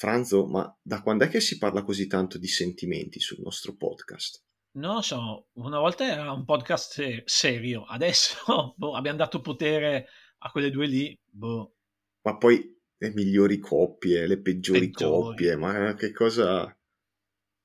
[0.00, 4.42] Franzo, ma da quando è che si parla così tanto di sentimenti sul nostro podcast?
[4.78, 10.06] Non lo so, una volta era un podcast serio, adesso boh, abbiamo dato potere
[10.38, 11.20] a quelle due lì.
[11.22, 11.74] Boh.
[12.22, 15.20] Ma poi le migliori coppie, le peggiori, peggiori.
[15.20, 16.74] coppie, ma che cosa...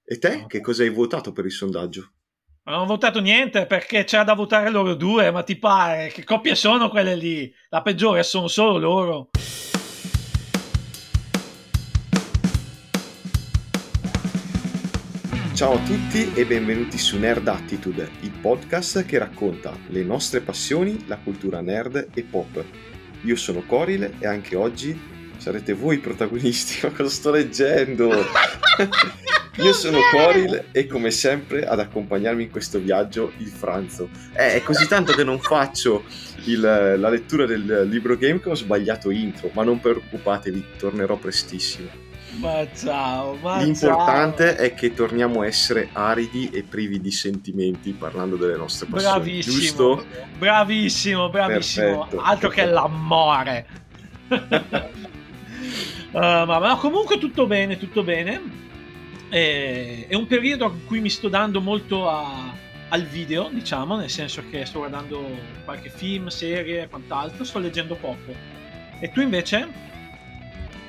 [0.04, 0.36] E te?
[0.36, 0.48] No.
[0.48, 2.12] Che cosa hai votato per il sondaggio?
[2.64, 6.10] Non ho votato niente perché c'era da votare loro due, ma ti pare?
[6.10, 7.50] Che coppie sono quelle lì?
[7.70, 9.30] La peggiore sono solo loro.
[15.56, 21.06] Ciao a tutti e benvenuti su Nerd Attitude, il podcast che racconta le nostre passioni,
[21.08, 22.62] la cultura nerd e pop.
[23.22, 25.00] Io sono Corile e anche oggi
[25.38, 26.80] sarete voi i protagonisti.
[26.86, 28.12] Ma cosa sto leggendo?
[29.64, 34.10] Io sono Coril e come sempre ad accompagnarmi in questo viaggio il Franzo.
[34.34, 36.04] Eh, è così tanto che non faccio
[36.48, 42.05] il, la lettura del libro game che ho sbagliato intro, ma non preoccupatevi, tornerò prestissimo.
[42.38, 44.66] Ma ciao, ma L'importante ciao.
[44.66, 49.16] è che torniamo a essere aridi e privi di sentimenti parlando delle nostre passioni.
[49.16, 50.06] Bravissimo, giusto?
[50.38, 52.00] bravissimo, bravissimo.
[52.00, 52.68] Perfetto, Altro perfetto.
[52.68, 53.68] che l'amore.
[56.12, 58.42] uh, ma, ma, comunque tutto bene, tutto bene.
[59.30, 62.54] E, è un periodo a cui mi sto dando molto a,
[62.90, 65.26] al video, diciamo, nel senso che sto guardando
[65.64, 68.34] qualche film, serie e quant'altro, sto leggendo poco.
[69.00, 69.94] E tu invece?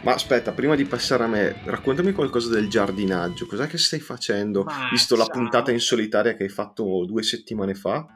[0.06, 3.44] Ma aspetta, prima di passare a me, raccontami qualcosa del giardinaggio.
[3.44, 4.62] Cos'è che stai facendo?
[4.62, 5.26] Ma Visto ciao.
[5.26, 8.06] la puntata in solitaria che hai fatto due settimane fa.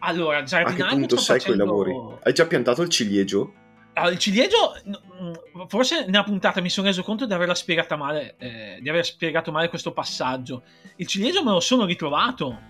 [0.00, 0.84] Allora, giardinaggio.
[0.84, 1.64] A che punto sei facendo...
[1.64, 2.18] con i lavori?
[2.22, 3.54] Hai già piantato il ciliegio?
[3.94, 8.34] Allora, il ciliegio, mm, forse nella puntata mi sono reso conto di averla spiegata male,
[8.36, 10.64] eh, di aver spiegato male questo passaggio.
[10.96, 12.60] Il ciliegio me lo sono ritrovato.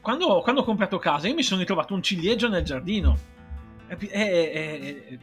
[0.00, 3.30] Quando, quando ho comprato casa, io mi sono ritrovato un ciliegio nel giardino
[3.96, 5.18] è, è,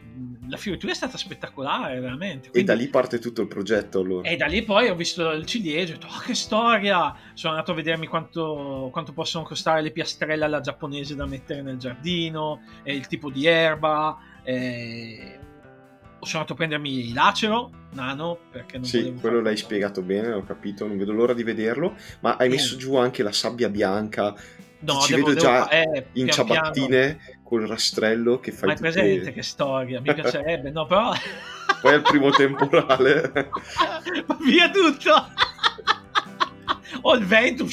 [0.48, 2.50] la fioritura è stata spettacolare, veramente.
[2.50, 4.00] Quindi, e da lì parte tutto il progetto.
[4.00, 4.28] Allora.
[4.28, 7.14] E da lì poi ho visto il ciliegio e ho detto, oh, che storia!
[7.34, 11.78] Sono andato a vedermi quanto, quanto, possono costare le piastrelle alla giapponese da mettere nel
[11.78, 14.18] giardino, e il tipo di erba.
[14.42, 15.38] E...
[16.20, 20.44] Sono andato a prendermi il lacero, nano, perché non Sì, quello l'hai spiegato bene, ho
[20.44, 21.96] capito, non vedo l'ora di vederlo.
[22.20, 24.34] Ma hai messo giù anche la sabbia bianca
[24.80, 27.40] No, ci devo, vedo già eh, in pian ciabattine piano.
[27.42, 29.32] col rastrello che fai Ma hai presente che...
[29.32, 30.00] che storia?
[30.00, 31.12] Mi piacerebbe, no, però...
[31.80, 33.30] Poi al primo temporale...
[34.26, 35.28] Ma via tutto!
[37.02, 37.66] Ho il vento,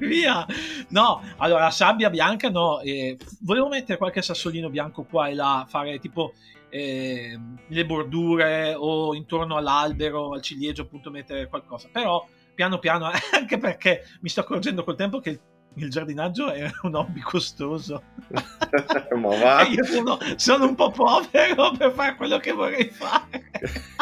[0.00, 0.46] via!
[0.88, 2.80] No, allora, la sabbia bianca no.
[2.80, 6.34] Eh, volevo mettere qualche sassolino bianco qua e là, fare tipo
[6.68, 11.88] eh, le bordure o intorno all'albero, al ciliegio, appunto, mettere qualcosa.
[11.92, 15.40] Però, piano piano, anche perché mi sto accorgendo col tempo che
[15.84, 18.02] il giardinaggio è un hobby costoso.
[19.14, 19.62] Ma va.
[19.62, 23.50] Io sono, sono, un po' povero per fare quello che vorrei fare.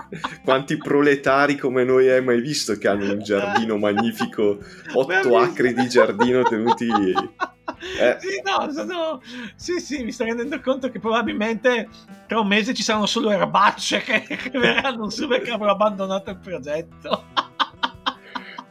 [0.44, 4.58] Quanti proletari come noi hai mai visto che hanno un giardino magnifico,
[4.92, 6.88] 8 acri di giardino tenuti...
[6.88, 8.16] Eh.
[8.20, 9.20] Sì, no, sono...
[9.54, 11.88] sì, sì, mi sto rendendo conto che probabilmente
[12.26, 16.38] tra un mese ci saranno solo erbacce che, che verranno su perché avrò abbandonato il
[16.38, 17.24] progetto.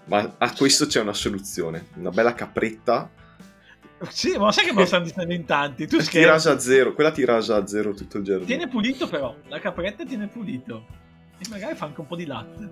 [0.06, 3.10] Ma a questo c'è una soluzione, una bella capretta.
[4.10, 5.88] Sì, ma sai che me lo stanno dicendo in tanti.
[5.88, 8.48] Tu ti rasa a zero, quella ti rasa a zero tutto il giardino.
[8.48, 10.86] Tiene pulito però, la capretta tiene pulito.
[11.38, 12.70] E magari fa anche un po' di latte.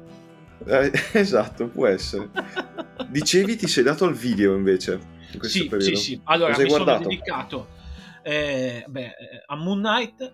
[0.66, 2.30] Eh, esatto, può essere.
[3.10, 5.00] Dicevi ti sei dato al video invece
[5.32, 5.96] in questo sì, periodo.
[5.96, 7.82] Sì, sì, allora mi sono dedicato
[8.24, 9.12] eh, beh,
[9.46, 10.34] a Moon Knight,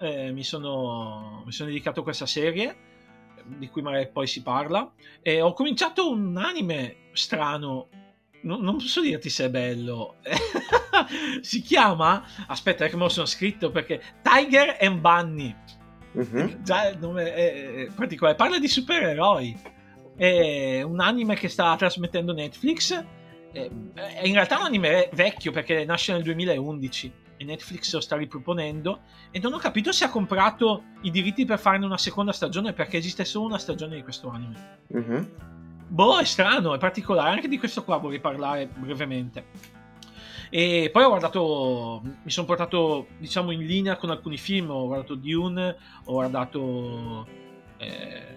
[0.00, 2.76] eh, mi, sono, mi sono dedicato a questa serie
[3.44, 4.90] di cui magari poi si parla.
[5.22, 7.88] E ho cominciato un anime strano,
[8.42, 10.16] non, non posso dirti se è bello.
[11.40, 15.54] si chiama, aspetta che me lo sono scritto perché Tiger and Bunny.
[16.12, 16.62] Uh-huh.
[16.62, 19.72] Già il nome è particolare, parla di supereroi.
[20.16, 23.04] È un anime che sta trasmettendo Netflix.
[23.52, 23.70] È
[24.22, 29.00] in realtà un anime vecchio perché nasce nel 2011 e Netflix lo sta riproponendo
[29.30, 32.96] e non ho capito se ha comprato i diritti per farne una seconda stagione perché
[32.96, 34.78] esiste solo una stagione di questo anime.
[34.88, 35.28] Uh-huh.
[35.86, 39.44] Boh, è strano, è particolare, anche di questo qua vorrei parlare brevemente.
[40.50, 45.14] E poi ho guardato, mi sono portato diciamo in linea con alcuni film, ho guardato
[45.14, 47.26] Dune, ho guardato
[47.78, 48.36] eh,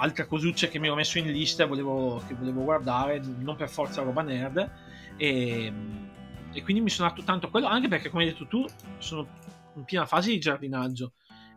[0.00, 4.02] altre cosucce che mi ho messo in lista volevo, che volevo guardare, non per forza
[4.02, 4.70] roba nerd.
[5.16, 5.72] E
[6.52, 8.64] e quindi mi sono dato tanto a quello, anche perché come hai detto tu
[8.98, 9.26] sono
[9.76, 11.12] in piena fase di giardinaggio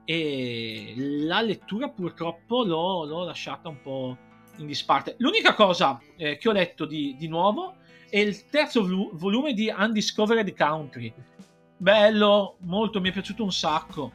[0.06, 4.18] e la lettura purtroppo l'ho, l'ho lasciata un po'
[4.58, 5.16] in disparte.
[5.20, 7.76] L'unica cosa eh, che ho letto di, di, nuovo
[8.10, 11.14] è il terzo volume di Undiscovered Country.
[11.78, 14.12] Bello, molto, mi è piaciuto un sacco.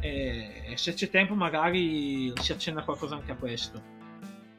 [0.00, 3.94] e se c'è tempo magari si accenna qualcosa anche a questo.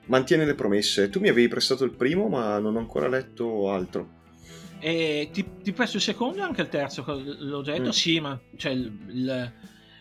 [0.06, 1.10] Mantiene le promesse.
[1.10, 4.17] Tu mi avevi prestato il primo, ma non ho ancora letto altro.
[4.80, 7.92] E ti, ti presto il secondo e anche il terzo, l'ho già detto, mm.
[7.92, 9.54] sì, ma cioè, il,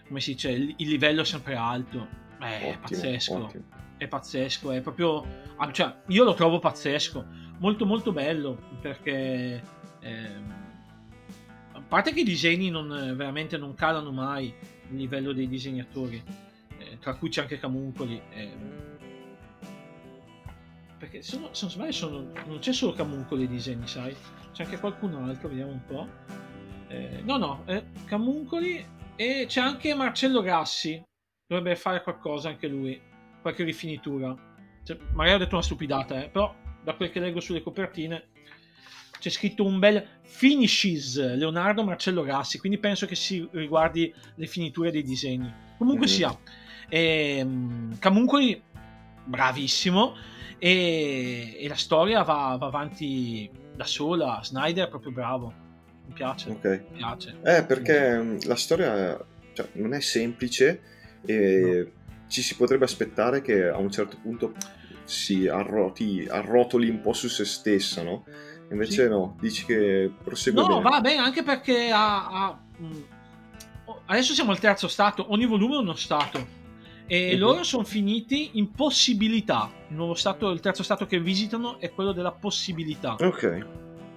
[0.07, 2.07] come si dice, il, il livello è sempre alto.
[2.41, 3.35] Eh, ottimo, è pazzesco.
[3.35, 3.65] Ottimo.
[3.97, 5.25] È pazzesco, è proprio...
[5.57, 7.25] Ah, cioè, io lo trovo pazzesco.
[7.59, 9.63] Molto molto bello, perché...
[10.01, 10.65] Eh,
[11.73, 14.53] a parte che i disegni non, veramente non calano mai
[14.91, 16.23] il livello dei disegnatori,
[16.79, 18.21] eh, tra cui c'è anche Camuncoli.
[18.31, 18.51] Eh,
[20.99, 24.15] perché sono, se non sbaglio sono, non c'è solo Camuncoli i disegni, sai?
[24.57, 26.09] C'è anche qualcun altro, vediamo un po'.
[26.89, 28.83] Eh, no, no, eh, Camuncoli
[29.15, 30.99] e c'è anche Marcello Grassi.
[31.47, 32.99] Dovrebbe fare qualcosa anche lui,
[33.43, 34.35] qualche rifinitura.
[34.83, 38.29] Cioè, magari ho detto una stupidata, eh, però da quel che leggo sulle copertine
[39.19, 44.91] c'è scritto un bel finishes Leonardo Marcello Grassi, quindi penso che si riguardi le finiture
[44.91, 45.53] dei disegni.
[45.77, 46.17] Comunque mm-hmm.
[46.17, 46.39] sia,
[46.89, 48.63] ehm, Camuncoli
[49.23, 50.17] bravissimo
[50.59, 54.41] e, e la storia va, va, avanti da sola.
[54.43, 55.53] Snyder è proprio bravo.
[56.07, 56.51] Mi piace.
[56.51, 56.65] Ok.
[56.91, 57.37] Mi piace.
[57.43, 60.81] Eh, perché mm, la storia cioè, non è semplice
[61.25, 62.27] e no.
[62.29, 64.55] ci si potrebbe aspettare che a un certo punto
[65.05, 68.25] si arroti, arrotoli un po' su se stessa, no?
[68.71, 69.09] Invece sì.
[69.09, 70.83] no, dici che prosegue no, bene.
[70.83, 73.03] va bene anche perché ha, ha, mm,
[74.07, 76.65] adesso siamo al terzo stato, ogni volume è uno stato
[77.07, 77.39] e uh-huh.
[77.39, 79.71] loro sono finiti in possibilità.
[79.89, 83.17] Il nuovo stato, il terzo stato che visitano è quello della possibilità.
[83.21, 83.67] Ok.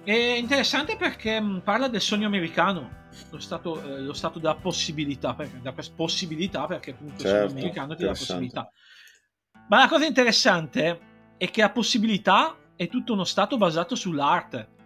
[0.02, 5.34] È interessante perché mm, parla del sogno americano, lo stato, eh, lo stato della possibilità,
[5.34, 8.72] perché, da possibilità, perché appunto certo, il sogno certo, americano ti dà la possibilità.
[9.68, 11.00] Ma la cosa interessante
[11.36, 14.78] è che la possibilità è tutto uno stato basato sull'arte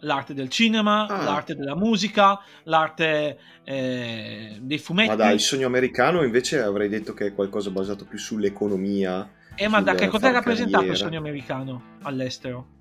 [0.00, 1.22] l'arte del cinema, ah.
[1.22, 5.08] l'arte della musica, l'arte eh, dei fumetti.
[5.08, 9.30] Ma dai, il sogno americano invece avrei detto che è qualcosa basato più sull'economia.
[9.54, 12.78] Eh, ma da che cosa è rappresentato il sogno americano all'estero?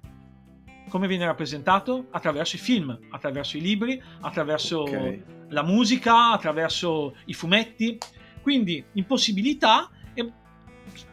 [0.89, 2.07] Come viene rappresentato?
[2.11, 5.23] Attraverso i film, attraverso i libri, attraverso okay.
[5.49, 7.97] la musica, attraverso i fumetti.
[8.41, 10.31] Quindi, impossibilità, e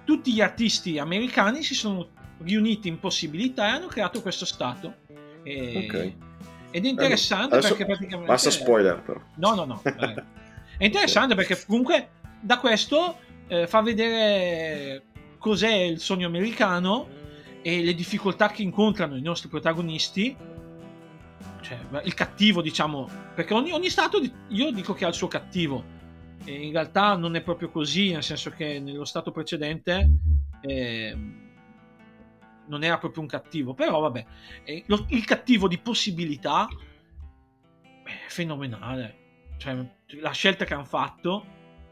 [0.04, 2.08] tutti gli artisti americani si sono
[2.38, 5.04] riuniti in possibilità e hanno creato questo stato
[5.46, 5.87] e...
[5.87, 6.12] Ok.
[6.72, 8.31] Ed è interessante Adesso perché praticamente...
[8.31, 9.20] Basta spoiler però.
[9.37, 9.82] No, no, no.
[10.76, 12.08] è interessante perché comunque
[12.40, 15.04] da questo eh, fa vedere
[15.38, 17.08] cos'è il sogno americano
[17.62, 20.37] e le difficoltà che incontrano i nostri protagonisti.
[21.60, 25.94] Cioè, il cattivo, diciamo, perché ogni, ogni stato io dico che ha il suo cattivo.
[26.44, 30.10] E in realtà non è proprio così, nel senso che nello stato precedente
[30.60, 31.16] eh,
[32.68, 34.26] non era proprio un cattivo, però vabbè,
[34.64, 36.68] eh, lo, il cattivo di possibilità
[38.04, 39.24] è fenomenale.
[39.58, 39.74] Cioè,
[40.20, 41.44] la scelta che hanno fatto,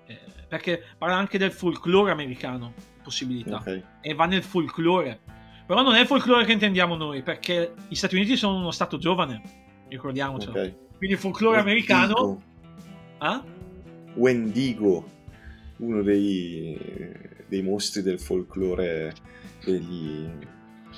[0.06, 3.82] eh, perché parla anche del folklore americano, possibilità, okay.
[4.00, 5.20] e va nel folklore.
[5.66, 8.98] Però non è il folklore che intendiamo noi, perché gli Stati Uniti sono uno stato
[8.98, 9.40] giovane,
[9.88, 10.52] ricordiamocelo.
[10.52, 10.76] Okay.
[10.96, 11.94] Quindi il folklore Wendigo.
[11.94, 12.42] americano...
[13.20, 13.52] Eh?
[14.14, 15.10] Wendigo,
[15.78, 16.78] uno dei,
[17.48, 19.14] dei mostri del folklore
[19.64, 20.28] degli,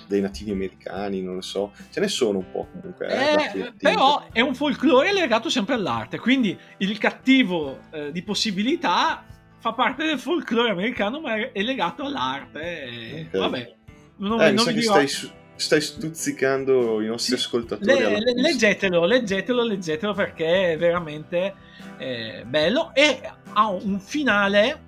[0.06, 3.06] dei nativi americani, non lo so, ce ne sono un po' comunque.
[3.08, 9.24] Eh, eh, però è un folklore legato sempre all'arte, quindi il cattivo eh, di possibilità
[9.58, 13.26] fa parte del folklore americano, ma è legato all'arte.
[13.28, 13.40] Okay.
[13.40, 13.74] Vabbè,
[14.18, 15.04] non, eh, non mi dirò...
[15.06, 17.98] stai, stai stuzzicando i nostri sì, ascoltatori.
[17.98, 21.54] Le, le, leggetelo, leggetelo, leggetelo perché è veramente
[21.98, 23.20] eh, bello e
[23.52, 24.82] ha un finale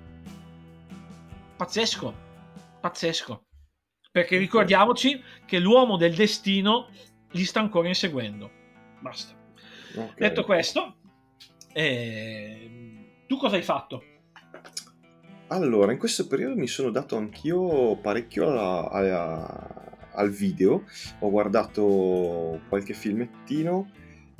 [1.57, 2.27] pazzesco.
[2.79, 3.43] Pazzesco.
[4.11, 6.89] Perché ricordiamoci che l'uomo del destino
[7.31, 8.49] li sta ancora inseguendo.
[8.99, 9.35] Basta.
[9.93, 10.13] Okay.
[10.17, 10.95] Detto questo,
[11.73, 14.03] eh, tu cosa hai fatto?
[15.49, 20.85] Allora, in questo periodo mi sono dato anch'io parecchio alla, alla, al video,
[21.19, 23.91] ho guardato qualche filmettino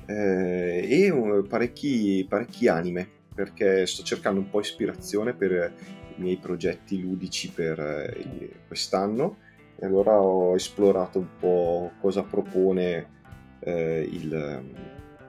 [0.08, 5.74] eh, e parecchi, parecchi anime, perché sto cercando un po' ispirazione per
[6.16, 9.48] i miei progetti ludici per eh, quest'anno
[9.80, 13.18] e allora ho esplorato un po' cosa propone
[13.60, 14.64] eh, il,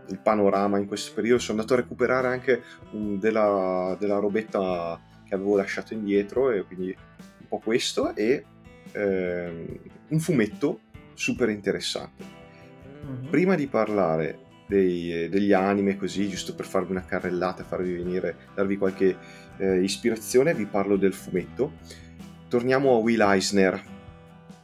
[0.08, 1.40] il, panorama in questo periodo.
[1.40, 6.88] Sono andato a recuperare anche un, della, della, robetta che avevo lasciato indietro, e quindi
[6.88, 8.44] un po' questo e
[8.92, 10.80] eh, un fumetto
[11.14, 12.24] super interessante.
[13.06, 13.30] Mm-hmm.
[13.30, 18.76] Prima di parlare dei, degli anime così, giusto per farvi una carrellata, farvi venire, darvi
[18.76, 19.16] qualche
[19.58, 21.74] eh, ispirazione, vi parlo del fumetto.
[22.48, 23.80] Torniamo a Will Eisner,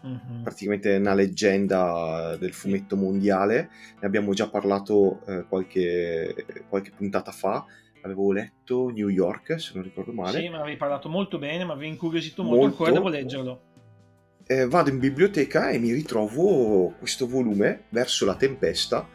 [0.06, 0.42] mm-hmm.
[0.42, 3.70] praticamente una leggenda del fumetto mondiale.
[4.00, 7.64] Ne abbiamo già parlato eh, qualche, qualche, puntata fa.
[8.02, 10.40] avevo letto New York, se non ricordo male.
[10.40, 13.60] Sì, me l'avevi parlato molto bene, mi avevi incuriosito molto, molto, ancora devo leggerlo.
[14.48, 19.08] Eh, vado in biblioteca e mi ritrovo questo volume, Verso la tempesta,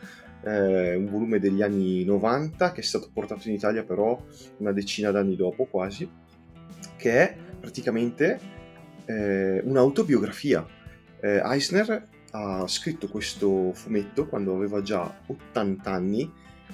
[0.43, 4.19] eh, un volume degli anni 90 che è stato portato in Italia però
[4.57, 6.09] una decina d'anni dopo quasi,
[6.97, 8.39] che è praticamente
[9.05, 10.65] eh, un'autobiografia.
[11.21, 16.31] Eh, Eisner ha scritto questo fumetto quando aveva già 80 anni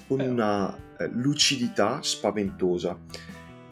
[0.07, 0.27] con eh.
[0.27, 2.97] una eh, lucidità spaventosa.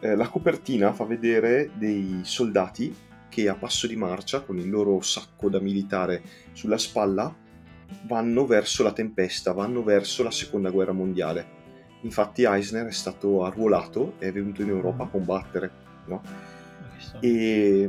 [0.00, 2.94] Eh, la copertina fa vedere dei soldati
[3.28, 7.34] che a passo di marcia, con il loro sacco da militare sulla spalla,
[8.06, 11.54] vanno verso la tempesta, vanno verso la seconda guerra mondiale.
[12.02, 15.10] Infatti Eisner è stato arruolato e è venuto in Europa a mm.
[15.10, 15.70] combattere.
[16.06, 16.22] No?
[17.20, 17.88] E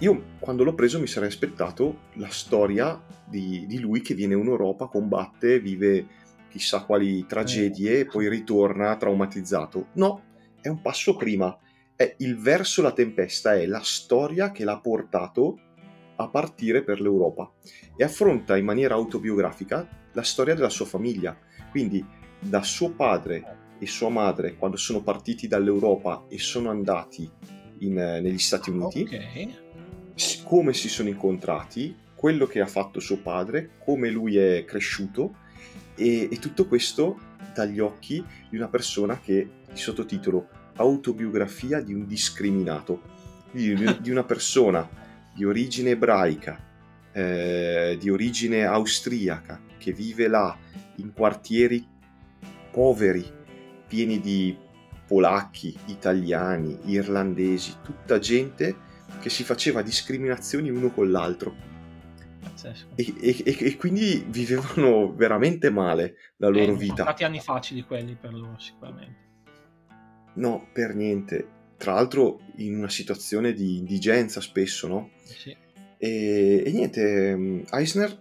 [0.00, 4.46] io quando l'ho preso mi sarei aspettato la storia di, di lui che viene in
[4.46, 6.06] Europa, combatte, vive
[6.48, 9.88] chissà quali tragedie e poi ritorna traumatizzato.
[9.94, 10.22] No,
[10.60, 11.56] è un passo prima.
[11.96, 15.58] È il verso la tempesta, è la storia che l'ha portato
[16.16, 17.52] a partire per l'Europa
[17.96, 21.36] e affronta in maniera autobiografica la storia della sua famiglia.
[21.70, 22.04] Quindi
[22.38, 27.28] da suo padre e sua madre quando sono partiti dall'Europa e sono andati
[27.80, 29.66] in, negli Stati Uniti, okay.
[30.44, 35.36] Come si sono incontrati, quello che ha fatto suo padre, come lui è cresciuto
[35.94, 37.18] e, e tutto questo
[37.54, 43.02] dagli occhi di una persona che il sottotitolo Autobiografia di un discriminato,
[43.50, 44.88] di, di una persona
[45.34, 46.58] di origine ebraica,
[47.12, 50.56] eh, di origine austriaca, che vive là
[50.96, 51.86] in quartieri
[52.70, 53.24] poveri,
[53.86, 54.56] pieni di
[55.06, 58.86] polacchi, italiani, irlandesi, tutta gente
[59.18, 61.76] che si faceva discriminazioni uno con l'altro.
[62.96, 66.96] E, e, e, quindi vivevano veramente male la loro eh, vita.
[66.96, 69.26] Sono stati anni facili quelli per loro, sicuramente.
[70.34, 75.10] No, per niente tra l'altro in una situazione di indigenza spesso, no?
[75.22, 75.56] Sì.
[75.96, 78.18] E, e niente, mm, Eisner,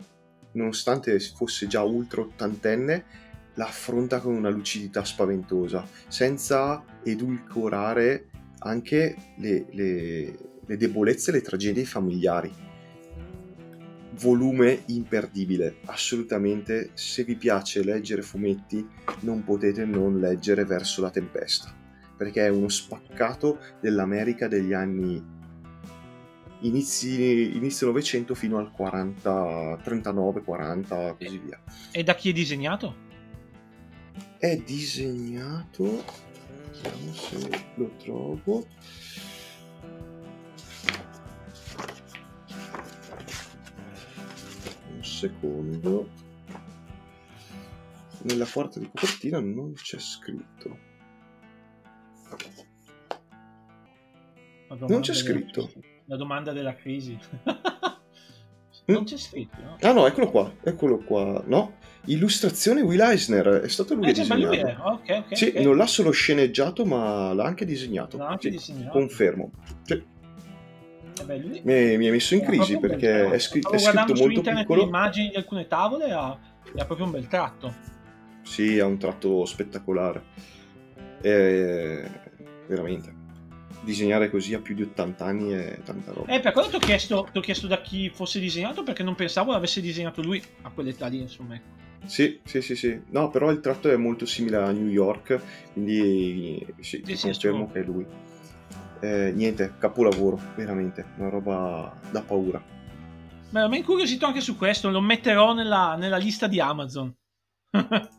[0.53, 3.25] nonostante fosse già ultra ottantenne,
[3.55, 10.37] la affronta con una lucidità spaventosa, senza edulcorare anche le, le,
[10.67, 12.53] le debolezze e le tragedie familiari.
[14.19, 16.91] Volume imperdibile, assolutamente.
[16.93, 18.87] Se vi piace leggere fumetti,
[19.21, 21.73] non potete non leggere Verso la tempesta
[22.17, 25.23] perché è uno spaccato dell'America degli anni
[26.61, 31.61] inizi, inizio Novecento fino al 40, 39, 40, così via.
[31.91, 33.05] E da chi è disegnato?
[34.39, 36.03] È disegnato,
[36.73, 38.67] vediamo se lo trovo.
[45.17, 46.09] Secondo.
[48.21, 50.85] Nella quarta di copertina non c'è scritto.
[54.87, 55.71] Non c'è scritto.
[56.05, 57.17] La domanda della crisi.
[58.85, 59.77] non c'è scritto, no?
[59.81, 61.77] Ah no, eccolo qua, eccolo qua, no?
[62.05, 64.61] Illustrazione Will Eisner, è stato lui eh, a disegnare.
[64.61, 65.63] Lui okay, okay, sì, okay.
[65.63, 68.17] non l'ha solo sceneggiato, ma l'ha anche disegnato.
[68.17, 68.91] L'ha anche sì, disegnato.
[68.91, 69.51] Confermo.
[69.83, 70.15] Sì.
[71.25, 74.81] Eh mi, mi, ha messo in crisi perché è, scr- è scritto molto piccolo.
[74.81, 77.73] le immagini di alcune tavole ha, ha proprio un bel tratto.
[78.43, 80.23] Sì, ha un tratto spettacolare.
[81.21, 82.09] Eh,
[82.67, 83.17] veramente
[83.87, 86.33] disegnare così a più di 80 anni è tanta roba.
[86.33, 89.79] Eh, per quello ti ho chiesto, chiesto, da chi fosse disegnato perché non pensavo l'avesse
[89.79, 91.55] disegnato lui a quell'età lì, insomma.
[91.55, 91.77] Ecco.
[92.05, 92.99] Sì, sì, sì, sì.
[93.09, 95.39] No, però il tratto è molto simile a New York,
[95.73, 98.05] quindi sì, sì confermo che è lui.
[98.99, 102.61] Eh, niente, capolavoro, veramente, una roba da paura.
[103.49, 107.15] Ma mi ha incuriosito anche su questo, lo metterò nella, nella lista di Amazon.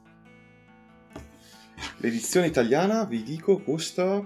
[1.98, 4.24] L'edizione italiana, vi dico, costa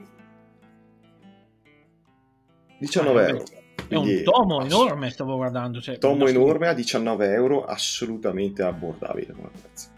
[2.78, 3.44] 19 ah, euro.
[3.88, 5.80] È un tomo ass- enorme, stavo guardando.
[5.80, 9.88] Cioè, tomo enorme a 19 euro, assolutamente abbordabile come prezzo.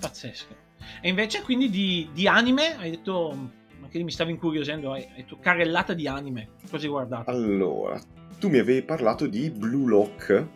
[0.00, 0.66] Pazzesco.
[1.00, 3.50] E invece quindi di, di anime, hai detto,
[3.88, 7.30] che mi stavi incuriosendo, hai detto carrellata di anime, cosa hai guardato?
[7.30, 8.00] Allora,
[8.38, 10.46] tu mi avevi parlato di Blue Lock,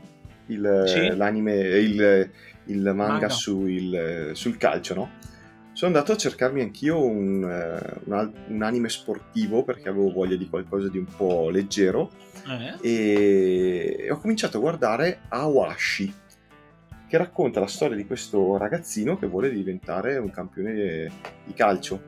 [0.46, 1.16] il, sì.
[1.16, 2.30] l'anime, il,
[2.66, 3.28] il manga, manga.
[3.28, 5.10] Sul, sul calcio, no?
[5.72, 10.48] sono andato a cercarmi anch'io un, uh, un, un, anime sportivo perché avevo voglia di
[10.48, 12.10] qualcosa di un po' leggero
[12.46, 12.76] eh?
[12.86, 16.20] e ho cominciato a guardare Awashi
[17.08, 21.10] che racconta la storia di questo ragazzino che vuole diventare un campione
[21.44, 22.04] di calcio.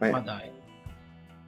[0.00, 0.50] Ma, Ma dai.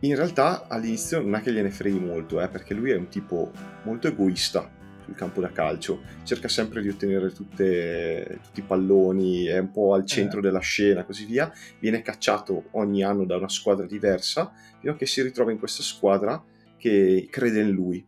[0.01, 3.53] In realtà all'inizio non è che gliene freghi molto, eh, perché lui è un tipo
[3.85, 4.69] molto egoista
[5.05, 9.95] sul campo da calcio, cerca sempre di ottenere tutte, tutti i palloni, è un po'
[9.95, 10.43] al centro eh.
[10.43, 15.07] della scena, così via, viene cacciato ogni anno da una squadra diversa, fino a che
[15.07, 16.43] si ritrova in questa squadra
[16.77, 18.05] che crede in lui.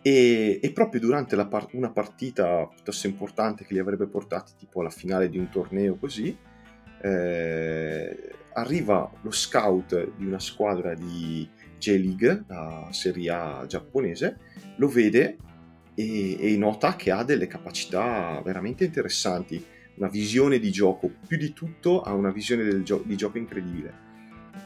[0.00, 4.90] E, e proprio durante par- una partita piuttosto importante che li avrebbe portati tipo alla
[4.90, 6.36] finale di un torneo così,
[7.00, 11.48] eh, arriva lo scout di una squadra di
[11.78, 14.38] J-League, la Serie A giapponese,
[14.76, 15.36] lo vede
[15.94, 19.64] e, e nota che ha delle capacità veramente interessanti,
[19.96, 24.06] una visione di gioco, più di tutto ha una visione gio- di gioco incredibile.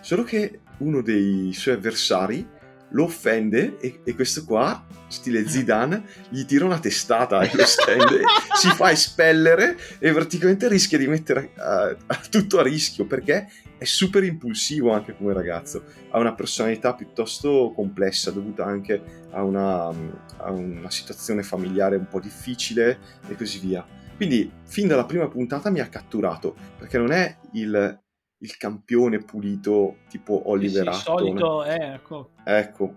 [0.00, 2.46] Solo che uno dei suoi avversari
[2.92, 8.20] lo offende e, e, questo qua, stile Zidane, gli tira una testata e lo stende,
[8.54, 14.22] si fa espellere e praticamente rischia di mettere uh, tutto a rischio perché è super
[14.22, 19.88] impulsivo anche come ragazzo, ha una personalità piuttosto complessa dovuta anche a una,
[20.36, 23.84] a una situazione familiare un po' difficile e così via.
[24.14, 28.01] Quindi fin dalla prima puntata mi ha catturato perché non è il
[28.42, 32.30] il campione pulito tipo Oliver sì, sì, solito, eh, ecco.
[32.44, 32.94] ecco,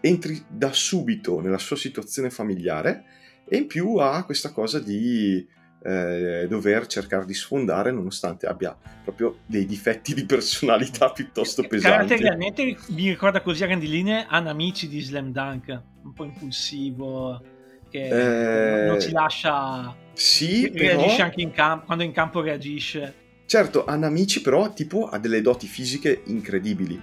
[0.00, 3.04] entri da subito nella sua situazione familiare
[3.48, 5.46] e in più ha questa cosa di
[5.84, 12.08] eh, dover cercare di sfondare nonostante abbia proprio dei difetti di personalità piuttosto pesanti.
[12.08, 17.42] Caratterialmente mi ricorda così a grandi linee Anamici di Slam Dunk, un po' impulsivo,
[17.90, 19.96] che eh, non si lascia...
[20.12, 21.24] Sì, reagisce però...
[21.24, 23.14] anche in campo, quando in campo reagisce.
[23.46, 27.00] Certo, Anamici però tipo ha delle doti fisiche incredibili.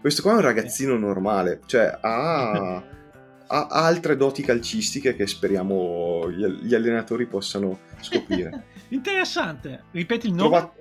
[0.00, 2.82] Questo qua è un ragazzino normale, cioè ha,
[3.46, 8.64] ha altre doti calcistiche che speriamo gli allenatori possano scoprire.
[8.88, 10.48] Interessante, ripeti il nome?
[10.48, 10.74] Trova...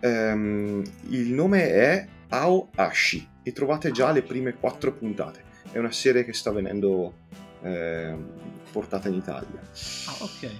[0.00, 5.44] Um, il nome è Ao Ashi e trovate già le prime quattro puntate.
[5.70, 7.14] È una serie che sta venendo
[7.62, 8.16] eh,
[8.70, 9.60] portata in Italia.
[10.06, 10.50] Ah, ok.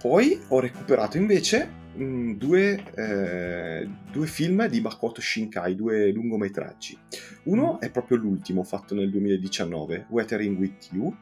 [0.00, 6.98] Poi ho recuperato invece mh, due, eh, due, film di Makoto Shinkai, due lungometraggi.
[7.44, 7.76] Uno mm.
[7.78, 11.14] è proprio l'ultimo, fatto nel 2019, Weathering with You,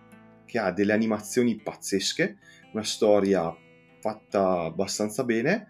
[0.45, 2.39] che ha delle animazioni pazzesche,
[2.73, 3.55] una storia
[4.01, 5.67] fatta abbastanza bene,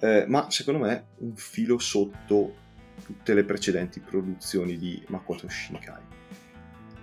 [0.00, 2.66] eh, ma secondo me un filo sotto
[3.04, 6.16] tutte le precedenti produzioni di Makoto Shinkai.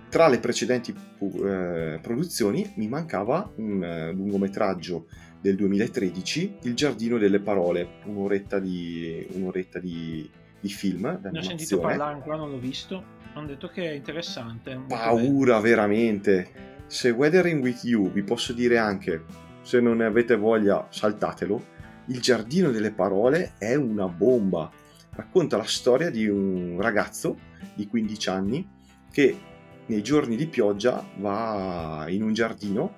[0.08, 5.08] Tra le precedenti eh, produzioni mi mancava un eh, lungometraggio
[5.46, 10.28] del 2013, Il giardino delle parole, un'oretta di, un'oretta di,
[10.58, 11.20] di film.
[11.30, 13.14] Ne ho sentito parlare ancora, non l'ho visto.
[13.34, 14.76] Hanno detto che è interessante.
[14.88, 16.74] Paura, veramente.
[16.86, 19.24] Se Weathering with You vi posso dire anche,
[19.62, 21.74] se non ne avete voglia, saltatelo.
[22.06, 24.68] Il giardino delle parole è una bomba.
[25.10, 27.38] Racconta la storia di un ragazzo
[27.74, 28.68] di 15 anni
[29.12, 29.38] che
[29.86, 32.94] nei giorni di pioggia va in un giardino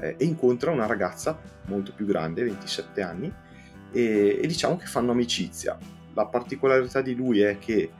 [0.00, 3.32] eh, e incontra una ragazza molto più grande, 27 anni,
[3.92, 5.76] e, e, diciamo che fanno amicizia.
[6.14, 7.90] La particolarità di lui è che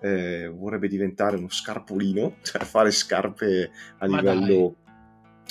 [0.00, 4.76] eh, vorrebbe diventare uno scarpolino, cioè fare scarpe a Ma livello...
[4.84, 4.84] Dai.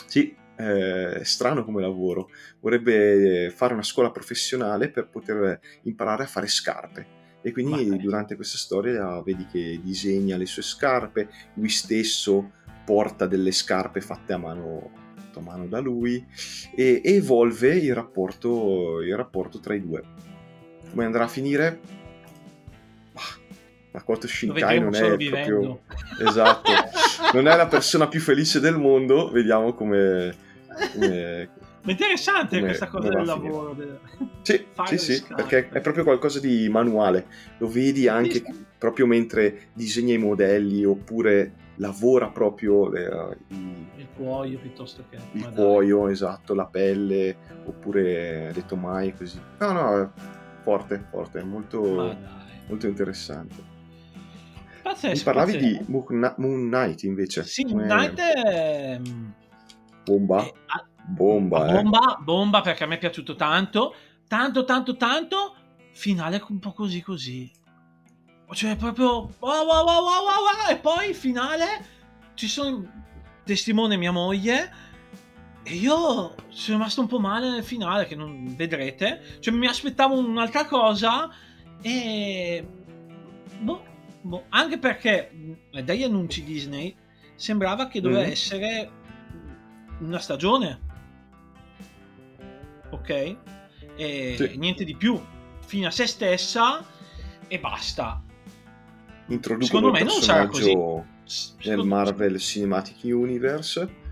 [0.08, 2.30] Sì, eh, è strano come lavoro.
[2.60, 7.24] Vorrebbe fare una scuola professionale per poter imparare a fare scarpe.
[7.42, 13.52] E quindi durante questa storia vedi che disegna le sue scarpe, lui stesso porta delle
[13.52, 15.05] scarpe fatte a mano
[15.36, 16.26] fatto a mano da lui
[16.74, 20.04] e, evolve il rapporto, il rapporto tra i due.
[20.90, 21.94] Come andrà a finire?
[23.92, 25.80] Makoto Shinkai non è proprio
[26.20, 26.72] esatto,
[27.32, 29.30] non è la persona più felice del mondo.
[29.32, 30.36] Vediamo come.
[30.94, 31.50] come
[31.86, 33.74] interessante come, questa cosa del lavoro.
[33.74, 34.00] Del...
[34.42, 37.26] Sì, sì, sì, perché è proprio qualcosa di manuale.
[37.60, 38.44] Lo vedi anche
[38.78, 45.50] proprio mentre disegna i modelli oppure lavora proprio eh, il, il, cuoio piuttosto che il
[45.50, 46.12] cuoio, dai.
[46.12, 49.40] esatto, la pelle oppure le tomaie così.
[49.60, 50.14] No, no,
[50.64, 52.18] forte, forte, molto,
[52.68, 53.74] molto interessante.
[54.82, 55.84] Pazzesco, Mi parlavi pazzesco.
[55.84, 57.44] di Moon Knight invece.
[57.44, 59.00] Sì, Moon Knight è...
[60.04, 60.44] Bomba.
[60.44, 60.54] È...
[61.08, 61.82] Bomba, eh.
[61.84, 63.94] bomba, bomba perché a me è piaciuto tanto,
[64.28, 65.56] tanto, tanto, tanto,
[65.92, 67.52] finale un po' così così.
[68.52, 69.34] Cioè, proprio.
[69.40, 71.86] Wow, wow, wow, wow, wow, e poi finale
[72.36, 73.04] ci sono.
[73.44, 74.84] Testimone mia moglie.
[75.64, 79.40] E io sono rimasto un po' male nel finale, che non vedrete.
[79.40, 81.30] Cioè, mi aspettavo un'altra cosa.
[81.82, 82.66] E.
[83.60, 83.84] Boh,
[84.22, 84.46] boh.
[84.50, 85.32] Anche perché
[85.84, 86.96] dagli annunci Disney
[87.36, 88.32] sembrava che doveva mm.
[88.32, 88.92] essere
[90.00, 90.82] una stagione.
[92.92, 93.38] Ok?
[93.96, 94.58] E sì.
[94.58, 95.20] niente di più.
[95.66, 96.86] Fine a se stessa
[97.48, 98.25] e basta
[99.28, 101.06] introducono il personaggio
[101.64, 104.04] nel Marvel Cinematic Universe.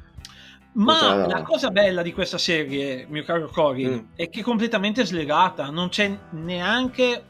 [0.73, 1.28] Ma Potrà...
[1.28, 3.99] la cosa bella di questa serie, mio caro Cory, mm.
[4.15, 7.23] è che è completamente slegata, non c'è neanche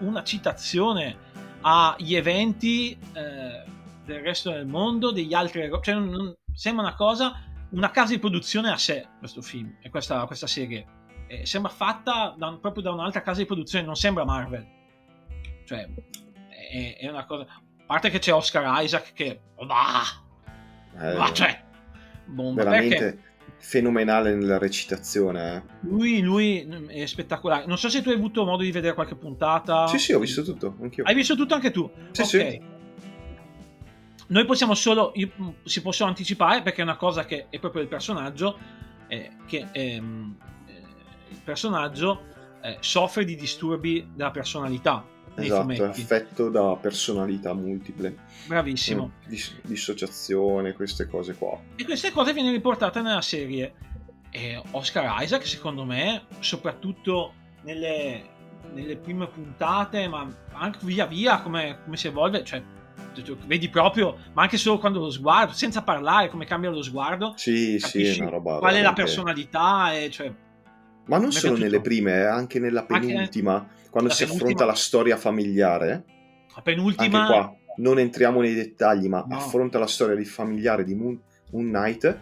[0.00, 1.16] una citazione
[1.60, 3.64] agli eventi eh,
[4.04, 5.70] del resto del mondo, degli altri...
[5.80, 10.26] Cioè, non, sembra una cosa, una casa di produzione a sé, questo film, e questa,
[10.26, 10.84] questa serie.
[11.28, 14.66] Eh, sembra fatta da, proprio da un'altra casa di produzione, non sembra Marvel.
[15.64, 15.88] Cioè,
[16.74, 17.44] è, è una cosa...
[17.44, 19.40] A parte che c'è Oscar Isaac che...
[19.64, 20.22] Bah,
[20.98, 21.62] eh, bah, cioè,
[22.24, 23.20] bomba, veramente perché...
[23.58, 25.56] fenomenale nella recitazione.
[25.56, 25.62] Eh.
[25.80, 27.66] Lui, lui è spettacolare.
[27.66, 29.86] Non so se tu hai avuto modo di vedere qualche puntata.
[29.86, 30.76] Sì, sì, ho visto tutto.
[30.80, 31.04] Anch'io.
[31.04, 31.90] Hai visto tutto anche tu?
[32.10, 32.28] Sì, ok.
[32.28, 32.62] Sì.
[34.26, 35.12] Noi possiamo solo,
[35.64, 38.58] si possono anticipare perché è una cosa che è proprio il personaggio,
[39.06, 40.82] eh, che ehm, eh,
[41.28, 42.22] il personaggio
[42.62, 48.16] eh, soffre di disturbi della personalità esatto, è affetto da personalità multiple.
[48.46, 49.06] Bravissimo.
[49.06, 51.58] Mm, dis- dissociazione, queste cose qua.
[51.76, 53.74] E queste cose vengono riportate nella serie.
[54.30, 58.22] E Oscar Isaac, secondo me, soprattutto nelle,
[58.72, 62.62] nelle prime puntate, ma anche via via come, come si evolve, cioè
[63.46, 67.34] vedi proprio, ma anche solo quando lo sguardo, senza parlare, come cambia lo sguardo.
[67.36, 68.58] Sì, sì, è una roba.
[68.58, 69.94] Qual è la personalità?
[69.94, 70.32] E, cioè,
[71.06, 74.50] ma non solo nelle prime, eh, anche nella penultima, anche quando si penultima...
[74.50, 76.04] affronta la storia familiare.
[76.52, 77.20] La penultima...
[77.20, 79.36] Anche qua, non entriamo nei dettagli, ma no.
[79.36, 81.20] affronta la storia di familiare di Moon,
[81.52, 82.18] Moon Knight.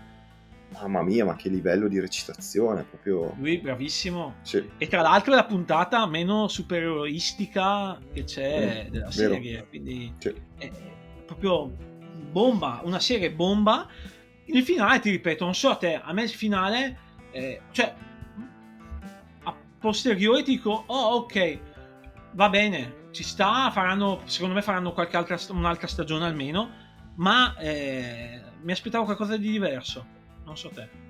[0.74, 3.34] Mamma mia, ma che livello di recitazione, proprio...
[3.38, 4.34] Lui bravissimo.
[4.42, 4.62] Sì.
[4.76, 9.32] E tra l'altro è la puntata meno supereroistica che c'è mm, della vero.
[9.32, 10.34] serie, quindi sì.
[10.58, 10.70] è
[11.24, 11.74] proprio
[12.30, 13.88] bomba, una serie bomba.
[14.44, 16.98] Il finale, ti ripeto, non so a te, a me il finale...
[17.30, 17.94] Eh, cioè,
[19.82, 21.58] posteriori dico, oh ok,
[22.34, 26.70] va bene, ci sta, faranno, secondo me faranno qualche altra, un'altra stagione almeno,
[27.16, 30.06] ma eh, mi aspettavo qualcosa di diverso,
[30.44, 31.00] non so te.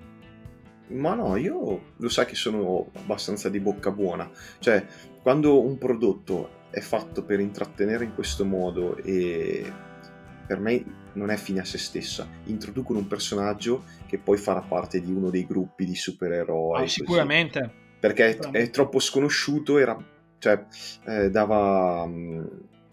[0.88, 4.84] Ma no, io lo sai che sono abbastanza di bocca buona, cioè
[5.22, 9.70] quando un prodotto è fatto per intrattenere in questo modo e
[10.46, 12.26] per me non è fine a se stessa.
[12.44, 16.82] Introducono un personaggio che poi farà parte di uno dei gruppi di supereroi.
[16.82, 17.81] Ah, sicuramente.
[18.02, 19.96] Perché è, è troppo sconosciuto, era,
[20.40, 20.64] cioè,
[21.06, 22.44] eh, dava mh, mm,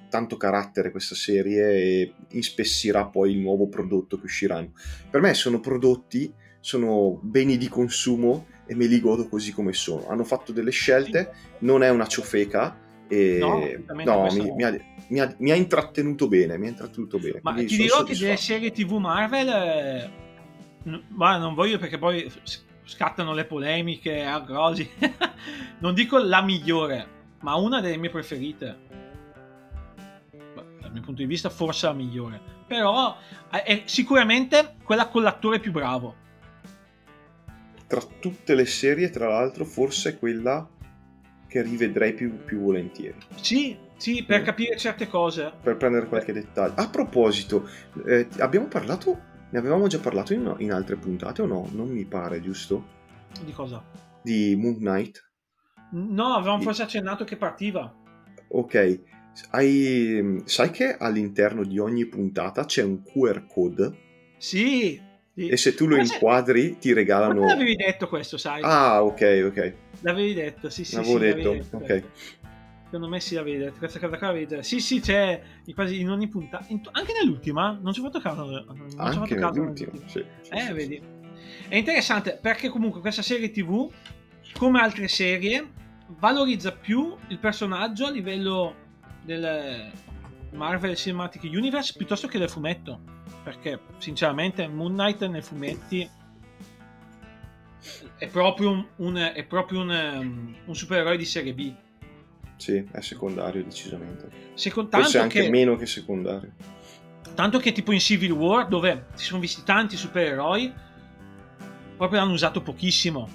[0.07, 4.73] tanto carattere questa serie e ispessirà poi il nuovo prodotto che usciranno.
[5.09, 10.07] Per me sono prodotti, sono beni di consumo e me li godo così come sono.
[10.09, 13.67] Hanno fatto delle scelte, non è una ciofeca e no,
[14.03, 17.39] no mi, mi, ha, mi, ha, mi, ha, intrattenuto bene, mi ha intrattenuto bene.
[17.41, 19.47] Ma ti dirò che delle serie TV Marvel...
[19.47, 20.11] Eh,
[20.83, 22.31] n- non voglio perché poi
[22.89, 24.89] scattano le polemiche a Grosi.
[25.79, 27.07] non dico la migliore,
[27.41, 28.87] ma una delle mie preferite.
[30.81, 32.41] Dal mio punto di vista, forse la migliore.
[32.65, 33.15] Però
[33.51, 36.15] è sicuramente quella con l'attore più bravo.
[37.85, 40.67] Tra tutte le serie, tra l'altro, forse è quella
[41.47, 43.17] che rivedrei più, più volentieri.
[43.35, 44.45] Sì, sì, per mm.
[44.45, 45.51] capire certe cose.
[45.61, 46.73] Per prendere qualche dettaglio.
[46.75, 47.67] A proposito,
[48.05, 51.67] eh, abbiamo parlato ne avevamo già parlato in, in, altre puntate o no?
[51.71, 52.97] Non mi pare, giusto?
[53.43, 53.83] Di cosa?
[54.21, 55.27] Di Moon Knight?
[55.91, 57.91] No, avevamo forse accennato che partiva.
[58.49, 58.99] Ok.
[59.51, 60.41] Hai...
[60.45, 64.07] Sai che all'interno di ogni puntata c'è un QR code?
[64.37, 65.01] Sì.
[65.33, 65.47] sì.
[65.47, 67.41] E se tu lo Ma inquadri ti regalano...
[67.41, 68.61] Ma l'avevi detto questo, sai?
[68.63, 69.73] Ah, ok, ok.
[70.01, 70.95] L'avevi detto, sì, sì.
[70.95, 72.03] L'avevo sì, detto, detto, ok.
[72.89, 73.77] Secondo me sì, l'avevi detto.
[73.77, 74.63] Questa cosa qua l'avevi detto.
[74.63, 75.39] Sì, sì, c'è
[75.75, 76.65] quasi in ogni puntata.
[76.69, 76.81] In...
[76.91, 77.77] Anche nell'ultima?
[77.79, 78.45] Non ci ho fatto caso.
[78.45, 81.01] Non Anche nell'ultima, sì, sì, Eh, sì, vedi.
[81.67, 83.91] È interessante perché comunque questa serie TV,
[84.57, 85.71] come altre serie,
[86.17, 88.73] valorizza più il personaggio a livello
[89.21, 89.91] del
[90.53, 93.01] Marvel Cinematic Universe piuttosto che del fumetto.
[93.43, 96.09] Perché sinceramente Moon Knight nei fumetti
[98.17, 101.71] è proprio un, un, è proprio un, un supereroe di serie B
[102.59, 104.29] sì, è secondario decisamente.
[104.53, 106.51] Second, Forse anche che, meno che secondario.
[107.33, 110.73] Tanto che tipo in Civil War, dove si sono visti tanti supereroi,
[111.95, 113.29] proprio l'hanno usato pochissimo.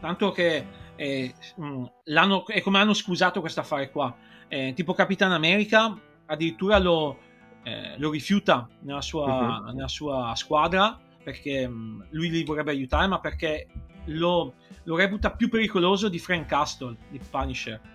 [0.00, 4.16] Tanto che eh, mm, l'hanno, è come hanno scusato questo affare qua.
[4.48, 7.18] Eh, tipo Capitan America addirittura lo,
[7.62, 9.72] eh, lo rifiuta nella sua, uh-huh.
[9.72, 13.66] nella sua, squadra perché mh, mm, lui li vorrebbe aiutare, ma perché
[14.06, 17.92] lo, lo reputa più pericoloso di Frank Castle, di Punisher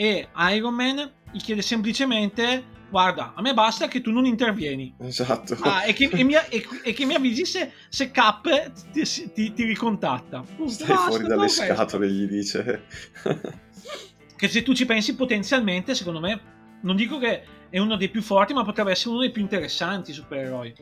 [0.00, 4.94] e Iron Man gli chiede semplicemente guarda, a me basta che tu non intervieni.
[4.98, 5.58] Esatto.
[5.60, 9.02] Ah, e, che, e, mi, e, e, che, mi, avvisi se, se Cap ti,
[9.34, 10.42] ti, ti ricontatta.
[10.66, 12.24] Stai basta, fuori dalle scatole, questo.
[12.24, 12.84] gli dice.
[14.36, 16.40] che se tu ci pensi potenzialmente, secondo me,
[16.80, 20.14] non dico che è uno dei più forti, ma potrebbe essere uno dei più interessanti
[20.14, 20.74] supereroi.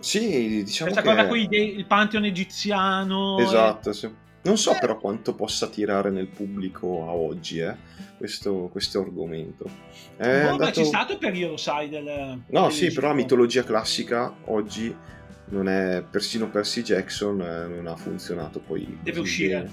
[0.00, 1.16] Sì, diciamo Questa che...
[1.16, 3.38] cosa qui, il pantheon egiziano...
[3.38, 4.24] Esatto, sì.
[4.46, 4.78] Non so eh.
[4.78, 7.76] però quanto possa tirare nel pubblico a oggi, eh,
[8.16, 9.68] questo, questo argomento.
[10.16, 10.70] È boh, andato...
[10.80, 12.40] c'è stato periodo, sai, del...
[12.46, 14.94] No, sì, però la mitologia classica oggi
[15.46, 16.04] non è...
[16.08, 18.98] Persino Percy Jackson eh, non ha funzionato poi...
[19.02, 19.68] Deve uscire.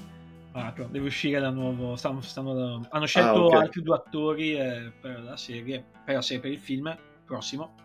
[0.51, 0.89] Bene.
[0.89, 1.95] deve uscire da nuovo.
[1.95, 3.61] Stanno, stanno, hanno scelto ah, okay.
[3.61, 7.75] altri due attori eh, per la serie, per la serie, per il film prossimo.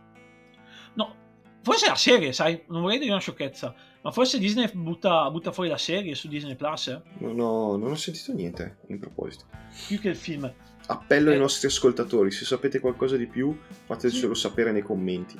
[0.94, 1.14] No,
[1.62, 5.68] forse la serie, sai, non vorrei dire una sciocchezza, ma forse Disney butta, butta fuori
[5.68, 6.88] la serie su Disney Plus?
[6.88, 7.02] Eh?
[7.18, 9.44] Non, ho, non ho sentito niente in proposito.
[9.87, 10.50] Più che il film.
[10.87, 11.34] Appello eh.
[11.34, 14.40] ai nostri ascoltatori, se sapete qualcosa di più fatecelo sì.
[14.40, 15.37] sapere nei commenti.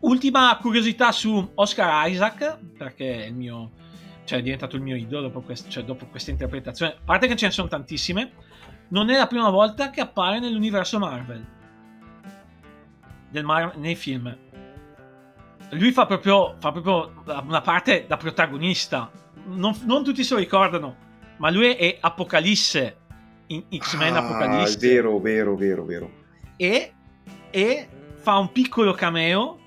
[0.00, 3.70] Ultima curiosità su Oscar Isaac, perché è il mio
[4.24, 6.92] cioè è diventato il mio idolo dopo, quest- cioè, dopo questa interpretazione.
[6.92, 8.32] A parte che ce ne sono tantissime,
[8.88, 11.46] non è la prima volta che appare nell'universo Marvel.
[13.42, 14.34] Mar- nei film.
[15.70, 19.10] Lui fa proprio, fa proprio una parte da protagonista.
[19.46, 20.96] Non, non, tutti se lo ricordano,
[21.38, 22.96] ma lui è Apocalisse
[23.48, 24.78] in X-Men ah, Apocalisse.
[24.78, 26.10] Vero, vero, vero, vero.
[26.56, 26.92] E,
[27.50, 29.58] e fa un piccolo cameo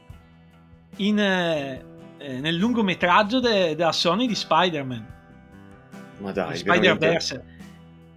[0.97, 1.83] in, eh,
[2.17, 5.15] eh, nel lungometraggio de- della Sony di Spider-Man.
[6.19, 7.55] Ma dai, Spider-Verse.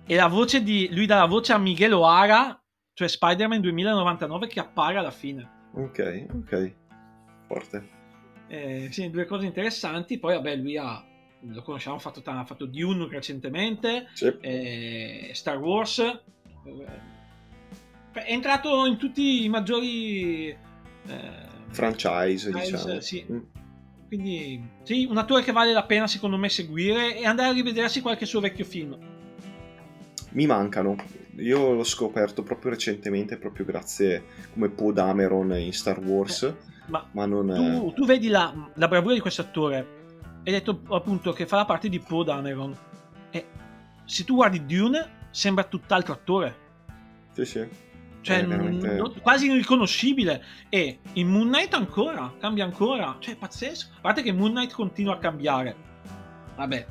[0.06, 2.58] E la voce di lui dà la voce a Miguel O'Hara,
[2.94, 5.48] cioè Spider-Man 2099 che appare alla fine.
[5.74, 6.74] Ok, ok.
[7.50, 7.88] Forte.
[8.46, 10.18] Eh, sì, due cose interessanti.
[10.18, 11.04] Poi, vabbè, lui ha
[11.42, 14.32] lo conosciamo, ha fatto, ha fatto Dune recentemente, sì.
[14.40, 15.98] eh, Star Wars.
[15.98, 17.08] Eh,
[18.12, 20.58] è entrato in tutti i maggiori eh,
[21.70, 23.00] franchise, diciamo.
[23.00, 23.26] Sì.
[23.30, 23.38] Mm.
[24.06, 28.00] Quindi, sì, un attore che vale la pena secondo me seguire e andare a rivedersi
[28.00, 28.96] qualche suo vecchio film.
[30.30, 30.96] Mi mancano.
[31.36, 36.42] Io l'ho scoperto proprio recentemente, proprio grazie come Poe Dameron in Star Wars.
[36.42, 36.54] Eh,
[36.86, 39.98] ma, ma non tu, tu vedi la, la, bravura di questo attore.
[40.44, 42.76] Hai detto appunto che fa la parte di Poe Dameron.
[43.30, 43.46] E
[44.04, 46.56] se tu guardi Dune, sembra tutt'altro attore.
[47.32, 47.88] Sì, sì
[48.22, 48.94] cioè veramente...
[48.96, 54.22] non, quasi irriconoscibile e in Moon Knight ancora cambia ancora cioè è pazzesco a parte
[54.22, 55.74] che Moon Knight continua a cambiare
[56.56, 56.86] vabbè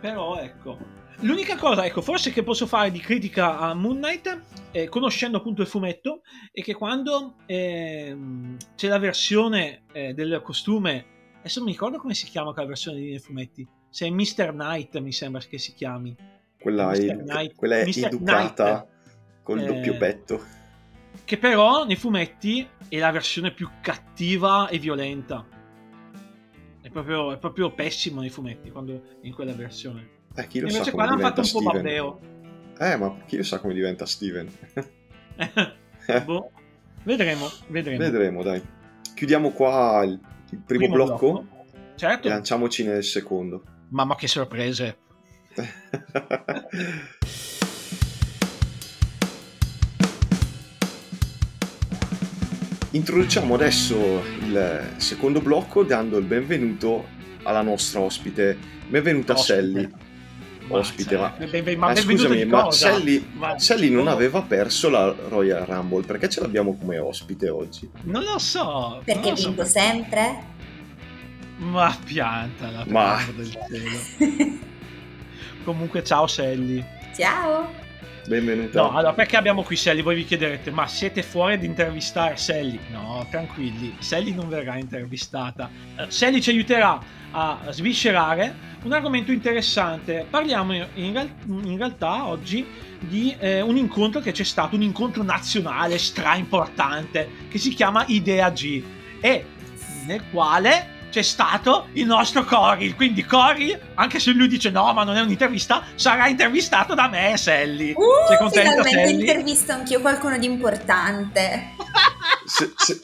[0.00, 0.78] però ecco
[1.20, 4.40] l'unica cosa ecco forse che posso fare di critica a Moon Knight
[4.72, 8.16] eh, conoscendo appunto il fumetto è che quando eh,
[8.76, 11.06] c'è la versione eh, del costume
[11.38, 14.50] adesso non mi ricordo come si chiama quella versione dei fumetti se è Mr.
[14.52, 16.16] Knight mi sembra che si chiami
[16.60, 18.98] quella, è, Knight, quella è educata Knight
[19.42, 20.40] Col eh, doppio petto.
[21.24, 25.44] Che però nei fumetti è la versione più cattiva e violenta.
[26.80, 30.18] È proprio, è proprio pessimo nei fumetti quando in quella versione.
[30.40, 31.66] Eh, chi lo Invece sa qua l'hanno fatto un Steven.
[31.66, 32.20] po' babbeo.
[32.78, 34.48] Eh, ma chi lo sa come diventa Steven?
[36.24, 36.50] boh.
[37.02, 37.98] Vedremo, vedremo.
[37.98, 38.62] Vedremo, dai.
[39.14, 41.32] Chiudiamo qua il, il primo, primo blocco.
[41.32, 41.64] blocco.
[41.96, 42.26] Certo.
[42.26, 43.62] E lanciamoci nel secondo.
[43.88, 44.96] Mamma che sorprese.
[52.92, 57.06] Introduciamo adesso il secondo blocco dando il benvenuto
[57.42, 58.56] alla nostra ospite.
[58.88, 59.60] Benvenuta ospite.
[59.60, 60.08] Sally.
[60.72, 65.64] Ospite, ma, ma, ma, ma scusami, ma Sally, ma Sally non aveva perso la Royal
[65.64, 67.90] Rumble perché ce l'abbiamo come ospite oggi?
[68.02, 69.02] Non lo so.
[69.04, 69.70] Perché vinco so.
[69.70, 70.44] sempre?
[71.56, 73.18] Ma piantala, ma...
[73.34, 74.58] del cielo.
[75.64, 76.84] Comunque, ciao Sally.
[77.16, 77.79] Ciao.
[78.26, 78.82] Benvenuta.
[78.82, 80.02] No, allora perché abbiamo qui Sally?
[80.02, 82.78] Voi vi chiederete, ma siete fuori ad intervistare Sally?
[82.90, 85.70] No, tranquilli, Sally non verrà intervistata.
[85.96, 87.00] Uh, Sally ci aiuterà
[87.32, 90.26] a sviscerare un argomento interessante.
[90.28, 92.66] Parliamo in, real- in realtà oggi
[92.98, 98.04] di eh, un incontro che c'è stato, un incontro nazionale stra importante che si chiama
[98.08, 98.82] Idea G
[99.20, 99.44] e
[100.06, 102.94] nel quale c'è stato il nostro Cory.
[102.94, 107.36] Quindi Cory, anche se lui dice no, ma non è un'intervista, sarà intervistato da me,
[107.36, 107.92] Sally.
[107.92, 109.20] Uh, Sei contenta, finalmente Sally?
[109.20, 111.74] intervisto anch'io qualcuno di importante.
[112.46, 113.00] se, se,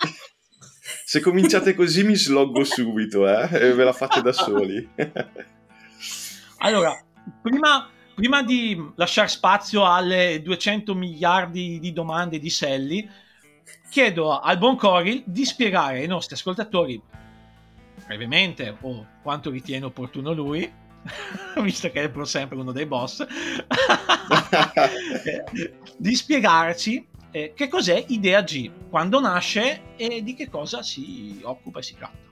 [1.04, 3.48] se, cominciate così mi sloggo subito, eh?
[3.52, 4.88] E ve la fate da soli.
[6.58, 6.96] allora,
[7.42, 13.08] prima, prima di lasciare spazio alle 200 miliardi di domande di Sally,
[13.90, 17.00] chiedo al buon Cory di spiegare ai nostri ascoltatori
[18.04, 20.70] brevemente o quanto ritiene opportuno lui,
[21.62, 23.26] visto che è pur sempre uno dei boss,
[25.96, 31.80] di spiegarci eh, che cos'è Idea G, quando nasce e di che cosa si occupa
[31.80, 32.24] e si tratta.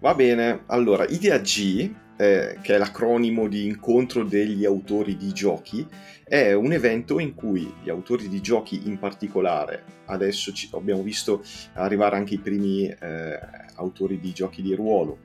[0.00, 5.86] Va bene, allora Idea G eh, che è l'acronimo di incontro degli autori di giochi,
[6.22, 11.42] è un evento in cui gli autori di giochi in particolare, adesso ci, abbiamo visto
[11.74, 13.40] arrivare anche i primi eh,
[13.74, 15.18] autori di giochi di ruolo,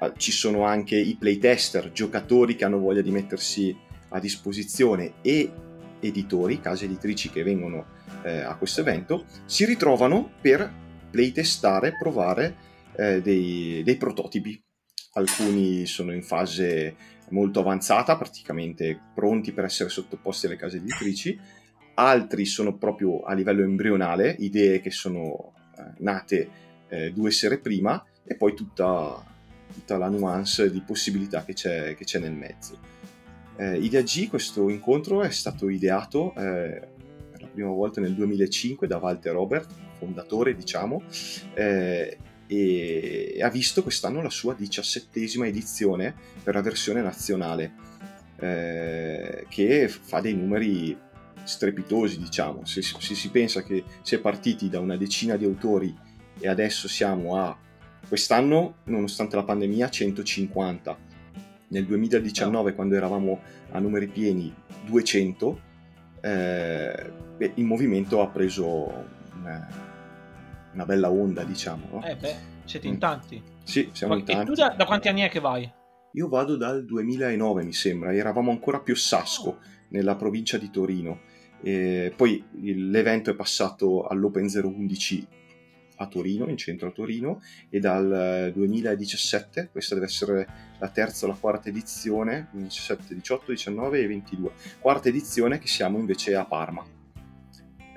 [0.00, 3.76] eh, ci sono anche i playtester, giocatori che hanno voglia di mettersi
[4.10, 5.50] a disposizione e
[6.00, 7.86] editori, case editrici che vengono
[8.22, 10.70] eh, a questo evento, si ritrovano per
[11.10, 12.56] playtestare, provare
[12.96, 14.62] eh, dei, dei prototipi.
[15.14, 16.94] Alcuni sono in fase
[17.30, 21.38] molto avanzata, praticamente pronti per essere sottoposti alle case editrici,
[21.94, 26.48] altri sono proprio a livello embrionale, idee che sono eh, nate
[26.88, 29.24] eh, due sere prima e poi tutta,
[29.72, 32.78] tutta, la nuance di possibilità che c'è, che c'è nel mezzo.
[33.56, 36.88] Eh, Idea G, questo incontro è stato ideato eh,
[37.30, 41.02] per la prima volta nel 2005 da Walter Robert, fondatore diciamo,
[41.54, 42.18] eh,
[42.48, 47.72] e ha visto quest'anno la sua diciassettesima edizione per la versione nazionale,
[48.38, 50.96] eh, che fa dei numeri
[51.42, 52.64] strepitosi, diciamo.
[52.64, 55.94] Se, se, si pensa che si è partiti da una decina di autori
[56.38, 57.56] e adesso siamo a
[58.06, 61.04] quest'anno, nonostante la pandemia, 150.
[61.68, 62.74] Nel 2019, no.
[62.74, 65.60] quando eravamo a numeri pieni, 200.
[66.20, 67.12] Eh,
[67.54, 69.68] il movimento ha preso una,
[70.72, 71.88] una bella onda, diciamo.
[71.92, 72.04] No?
[72.04, 72.98] Eh beh, siete in mm.
[72.98, 73.42] tanti.
[73.64, 74.42] Sì, siamo Ma, in tanti.
[74.42, 75.70] E tu da, da, quanti anni è che vai?
[76.12, 79.58] Io vado dal 2009, mi sembra, eravamo ancora più Sasco, oh.
[79.88, 81.20] nella provincia di Torino.
[81.62, 85.26] E poi l'evento è passato all'Open 011
[85.96, 90.46] a Torino, in centro a Torino, e dal 2017, questa deve essere
[90.78, 95.98] la terza o la quarta edizione, 17, 18, 19 e 22, quarta edizione che siamo
[95.98, 96.84] invece a Parma.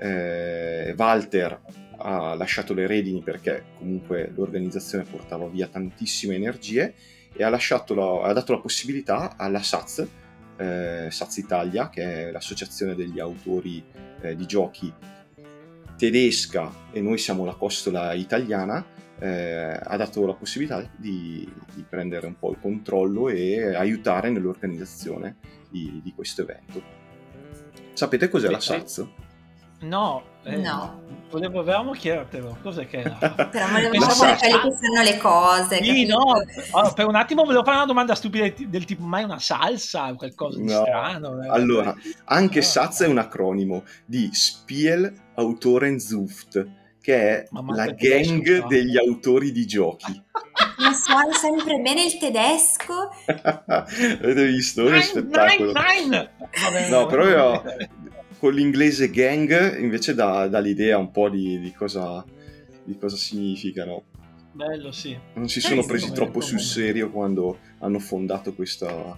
[0.02, 1.62] Eh, Walter
[1.98, 6.94] ha lasciato le redini perché comunque l'organizzazione portava via tantissime energie
[7.34, 10.08] e ha, la, ha dato la possibilità alla SAZ,
[10.58, 13.84] eh, SAZ Italia, che è l'associazione degli autori
[14.22, 14.92] eh, di giochi
[16.00, 18.86] tedesca e noi siamo la costola italiana,
[19.20, 25.36] eh, ha dato la possibilità di, di, prendere un po' il controllo e aiutare nell'organizzazione
[25.70, 26.82] di, di questo evento.
[27.92, 29.06] Sapete cos'è la SAZ?
[29.82, 31.08] No, eh, no.
[31.30, 33.18] Volevo, volevamo chiedertelo, cos'è che era?
[33.52, 35.84] Però volevamo sapere quelli che sanno le cose.
[35.84, 39.24] Sì, no, allora, per un attimo volevo fare una domanda stupida del tipo, ma è
[39.24, 40.14] una salsa?
[40.16, 40.82] Qualcosa di no.
[40.82, 41.44] strano?
[41.44, 41.50] Eh?
[41.50, 42.66] Allora, anche no.
[42.66, 46.68] SAZ è un acronimo di Spiel Autorenzuft,
[47.00, 50.24] che è la gang degli autori di giochi.
[50.80, 53.12] Ma suona sempre bene il tedesco.
[53.68, 54.84] Avete visto?
[54.84, 55.74] Nine, spettacolo.
[55.74, 56.32] Nine, nine.
[56.64, 57.64] Vabbè, no, però io
[58.40, 62.24] con l'inglese gang invece dà, dà l'idea un po' di, di, cosa,
[62.84, 64.04] di cosa significano.
[64.54, 65.18] Bello, sì.
[65.34, 69.18] Non si sono presi troppo sul serio quando hanno fondato questa...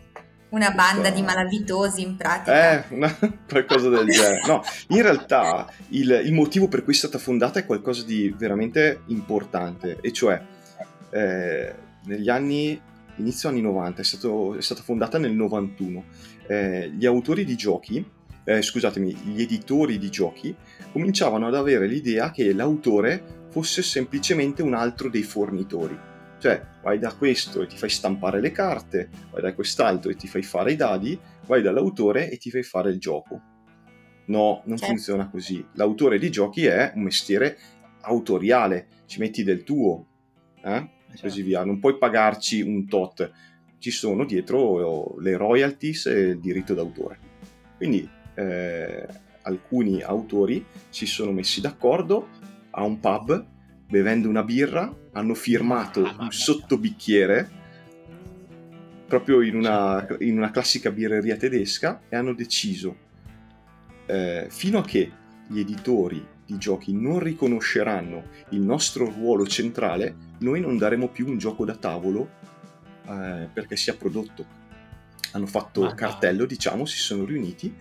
[0.49, 1.15] Una banda questa...
[1.15, 2.89] di malavitosi in pratica.
[2.89, 3.15] Eh, una,
[3.47, 4.41] qualcosa del genere.
[4.45, 9.03] No, in realtà il, il, motivo per cui è stata fondata è qualcosa di veramente
[9.07, 10.41] importante, e cioè
[11.11, 11.73] eh,
[12.05, 12.79] negli anni,
[13.15, 16.03] inizio anni 90, è, stato, è stata fondata nel 91.
[16.47, 18.05] Eh, gli autori di giochi
[18.43, 20.55] eh, scusatemi, gli editori di giochi
[20.91, 25.97] cominciavano ad avere l'idea che l'autore fosse semplicemente un altro dei fornitori.
[26.39, 30.27] Cioè, vai da questo e ti fai stampare le carte, vai da quest'altro e ti
[30.27, 33.39] fai fare i dadi, vai dall'autore e ti fai fare il gioco.
[34.25, 34.85] No, non certo.
[34.93, 35.63] funziona così.
[35.73, 37.57] L'autore di giochi è un mestiere
[38.01, 40.07] autoriale, ci metti del tuo,
[40.63, 40.77] eh?
[40.77, 41.21] e certo.
[41.21, 41.63] così via.
[41.63, 43.31] Non puoi pagarci un tot,
[43.77, 47.19] ci sono dietro le royalties e il diritto d'autore.
[47.77, 48.09] Quindi
[48.41, 49.07] eh,
[49.43, 52.27] alcuni autori si sono messi d'accordo
[52.71, 53.45] a un pub
[53.87, 57.59] bevendo una birra, hanno firmato ah, un sottobicchiere
[59.05, 62.95] proprio in una, in una classica birreria tedesca e hanno deciso
[64.05, 65.11] eh, fino a che
[65.47, 71.37] gli editori di giochi non riconosceranno il nostro ruolo centrale, noi non daremo più un
[71.37, 72.29] gioco da tavolo
[73.05, 74.59] eh, perché sia prodotto.
[75.33, 77.73] Hanno fatto ah, cartello, diciamo, si sono riuniti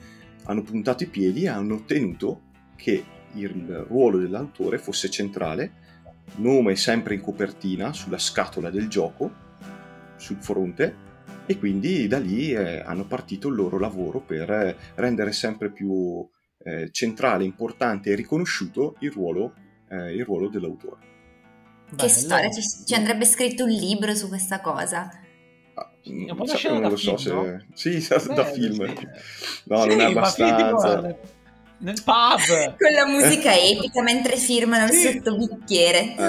[0.44, 2.42] hanno puntato i piedi e hanno ottenuto
[2.76, 5.72] che il ruolo dell'autore fosse centrale,
[6.36, 9.48] nome sempre in copertina sulla scatola del gioco,
[10.16, 11.08] sul fronte,
[11.46, 16.26] e quindi da lì eh, hanno partito il loro lavoro per eh, rendere sempre più
[16.62, 19.54] eh, centrale, importante e riconosciuto il ruolo,
[19.88, 21.08] eh, il ruolo dell'autore.
[21.88, 22.08] Che Bello.
[22.08, 25.10] storia, ci, ci andrebbe scritto un libro su questa cosa.
[26.04, 27.32] Un po' da non lo so film, se...
[27.32, 27.64] No?
[27.74, 28.96] Sì, da, da film.
[28.96, 29.08] Sì.
[29.64, 31.16] No, sì, non è abbastanza.
[31.78, 36.26] nel pub con la musica epica mentre firmano il sottobicchiere eh,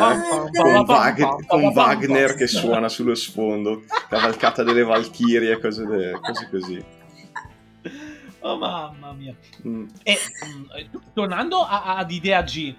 [0.58, 6.86] con, Wag- con Wagner che suona sullo sfondo cavalcata delle valchirie cose, de- cose così
[8.40, 9.36] oh mamma mia
[9.68, 9.88] mm.
[10.04, 12.74] e mm, tornando a- ad Idea G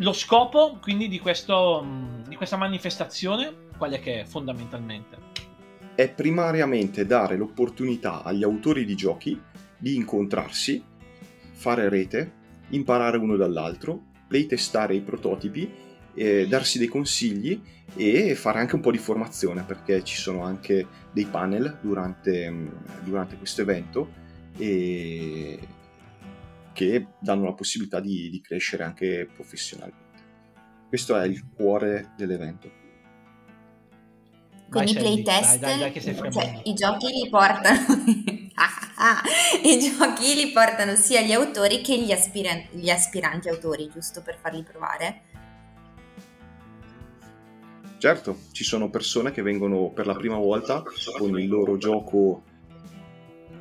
[0.00, 5.16] lo scopo quindi di, questo, mm, di questa manifestazione qual è che è fondamentalmente?
[5.98, 9.36] È primariamente dare l'opportunità agli autori di giochi
[9.76, 10.80] di incontrarsi,
[11.50, 12.32] fare rete,
[12.68, 15.68] imparare uno dall'altro, playtestare i prototipi,
[16.14, 17.60] eh, darsi dei consigli
[17.96, 22.68] e fare anche un po' di formazione perché ci sono anche dei panel durante, mm,
[23.02, 24.12] durante questo evento
[24.56, 25.58] e
[26.74, 30.22] che danno la possibilità di, di crescere anche professionalmente.
[30.86, 32.77] Questo è il cuore dell'evento.
[34.70, 37.78] Quindi i playtest, dai, dai, dai, cioè, i giochi li portano
[39.64, 44.38] i giochi li portano sia gli autori che gli, aspiran- gli aspiranti autori, giusto per
[44.38, 45.22] farli provare.
[47.98, 50.82] Certo, ci sono persone che vengono per la prima volta
[51.16, 52.42] con il loro gioco.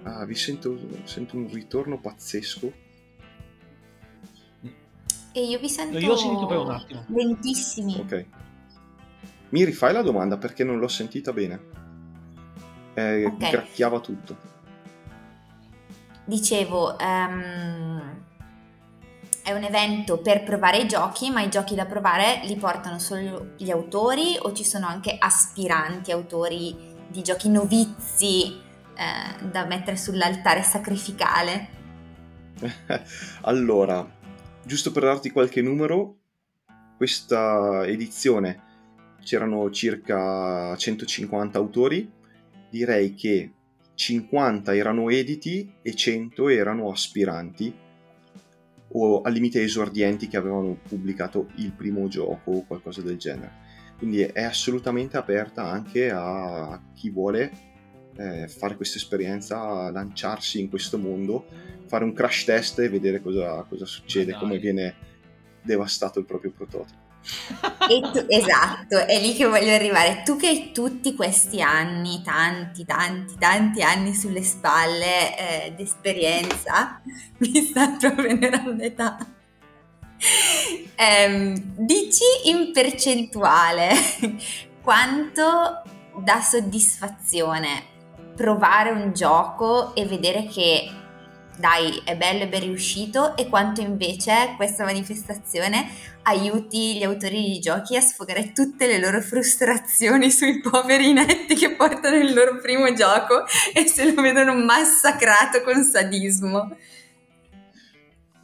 [0.03, 2.71] Ah, vi sento, sento un ritorno pazzesco.
[5.31, 5.97] E io vi sento.
[5.97, 7.05] Io ho sentito per un attimo.
[7.07, 7.95] Lentissimi.
[7.95, 8.25] Ok.
[9.49, 11.59] Mi rifai la domanda perché non l'ho sentita bene.
[12.93, 13.51] Eh, okay.
[13.51, 14.37] Gracchiava tutto.
[16.25, 18.17] Dicevo, um,
[19.43, 23.53] è un evento per provare i giochi, ma i giochi da provare li portano solo
[23.55, 26.75] gli autori o ci sono anche aspiranti autori
[27.07, 28.59] di giochi novizi
[28.93, 31.69] eh, da mettere sull'altare sacrificale?
[33.43, 34.05] allora,
[34.63, 36.17] giusto per darti qualche numero,
[36.97, 38.65] questa edizione
[39.27, 42.09] c'erano circa 150 autori,
[42.69, 43.51] direi che
[43.93, 47.75] 50 erano editi e 100 erano aspiranti
[48.89, 53.65] o al limite esordienti che avevano pubblicato il primo gioco o qualcosa del genere.
[53.97, 57.51] Quindi è assolutamente aperta anche a chi vuole
[58.15, 61.45] eh, fare questa esperienza, lanciarsi in questo mondo,
[61.85, 64.39] fare un crash test e vedere cosa, cosa succede, Dai.
[64.39, 64.95] come viene
[65.63, 67.06] devastato il proprio prototipo.
[67.87, 70.23] Tu, esatto, è lì che voglio arrivare.
[70.23, 77.01] Tu che hai tutti questi anni, tanti, tanti, tanti anni sulle spalle eh, d'esperienza,
[77.39, 79.17] mi sta proprio nella età.
[80.95, 83.91] Eh, dici in percentuale
[84.81, 85.83] quanto
[86.23, 87.95] dà soddisfazione
[88.35, 90.89] provare un gioco e vedere che
[91.57, 95.87] dai, è bello e ben riuscito e quanto invece questa manifestazione
[96.23, 101.71] aiuti gli autori di giochi a sfogare tutte le loro frustrazioni sui poveri netti che
[101.75, 106.77] portano il loro primo gioco e se lo vedono massacrato con sadismo.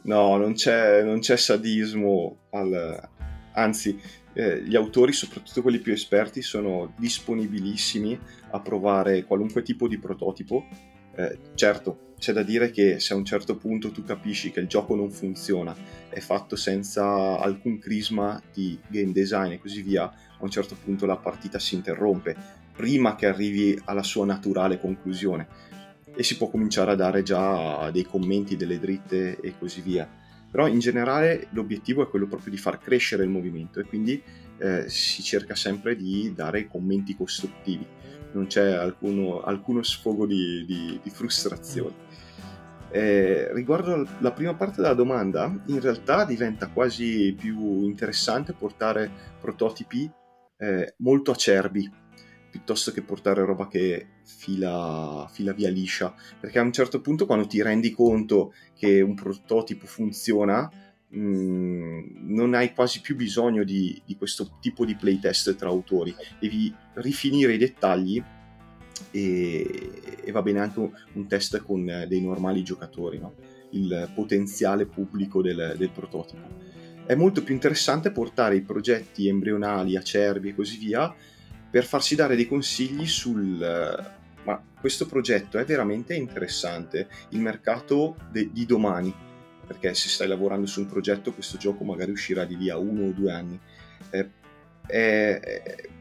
[0.02, 3.08] No, non c'è, non c'è sadismo, al...
[3.52, 3.98] anzi
[4.34, 8.18] eh, gli autori, soprattutto quelli più esperti, sono disponibilissimi
[8.50, 10.66] a provare qualunque tipo di prototipo.
[11.16, 14.66] Eh, certo, c'è da dire che se a un certo punto tu capisci che il
[14.66, 15.76] gioco non funziona,
[16.08, 21.04] è fatto senza alcun crisma di game design e così via, a un certo punto
[21.04, 22.34] la partita si interrompe
[22.74, 25.46] prima che arrivi alla sua naturale conclusione
[26.16, 30.08] e si può cominciare a dare già dei commenti, delle dritte e così via.
[30.50, 34.22] Però in generale l'obiettivo è quello proprio di far crescere il movimento e quindi
[34.60, 37.86] eh, si cerca sempre di dare commenti costruttivi
[38.34, 42.03] non c'è alcuno, alcuno sfogo di, di, di frustrazione.
[42.94, 50.08] Eh, riguardo la prima parte della domanda, in realtà diventa quasi più interessante portare prototipi
[50.58, 51.90] eh, molto acerbi
[52.48, 57.48] piuttosto che portare roba che fila, fila, via liscia, perché a un certo punto quando
[57.48, 60.70] ti rendi conto che un prototipo funziona,
[61.16, 66.72] mm, non hai quasi più bisogno di, di questo tipo di playtest tra autori, devi
[66.92, 68.22] rifinire i dettagli
[69.10, 73.34] e, e va bene anche un, un, test con dei normali giocatori, no?
[73.70, 76.72] il potenziale pubblico del, del, prototipo.
[77.06, 81.14] È molto più interessante portare i progetti embrionali, acerbi e così via
[81.70, 83.58] per farsi dare dei consigli sul
[84.44, 89.12] ma questo progetto è veramente interessante, il mercato de, di domani,
[89.66, 93.06] perché se stai lavorando su un progetto questo gioco magari uscirà di lì a uno
[93.06, 93.58] o due anni.
[94.10, 94.42] Eh,
[94.86, 95.40] è,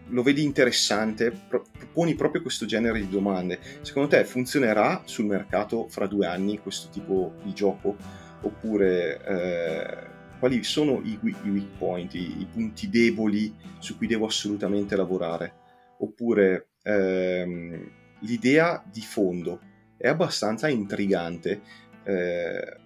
[0.07, 3.59] lo vedi interessante, proponi proprio questo genere di domande.
[3.81, 7.95] Secondo te funzionerà sul mercato fra due anni questo tipo di gioco?
[8.41, 10.07] Oppure eh,
[10.39, 15.53] quali sono i, i weak point, i, i, punti deboli su cui devo assolutamente lavorare?
[15.99, 19.61] Oppure ehm, l'idea di fondo
[19.97, 21.61] è abbastanza intrigante.
[22.03, 22.81] Eh,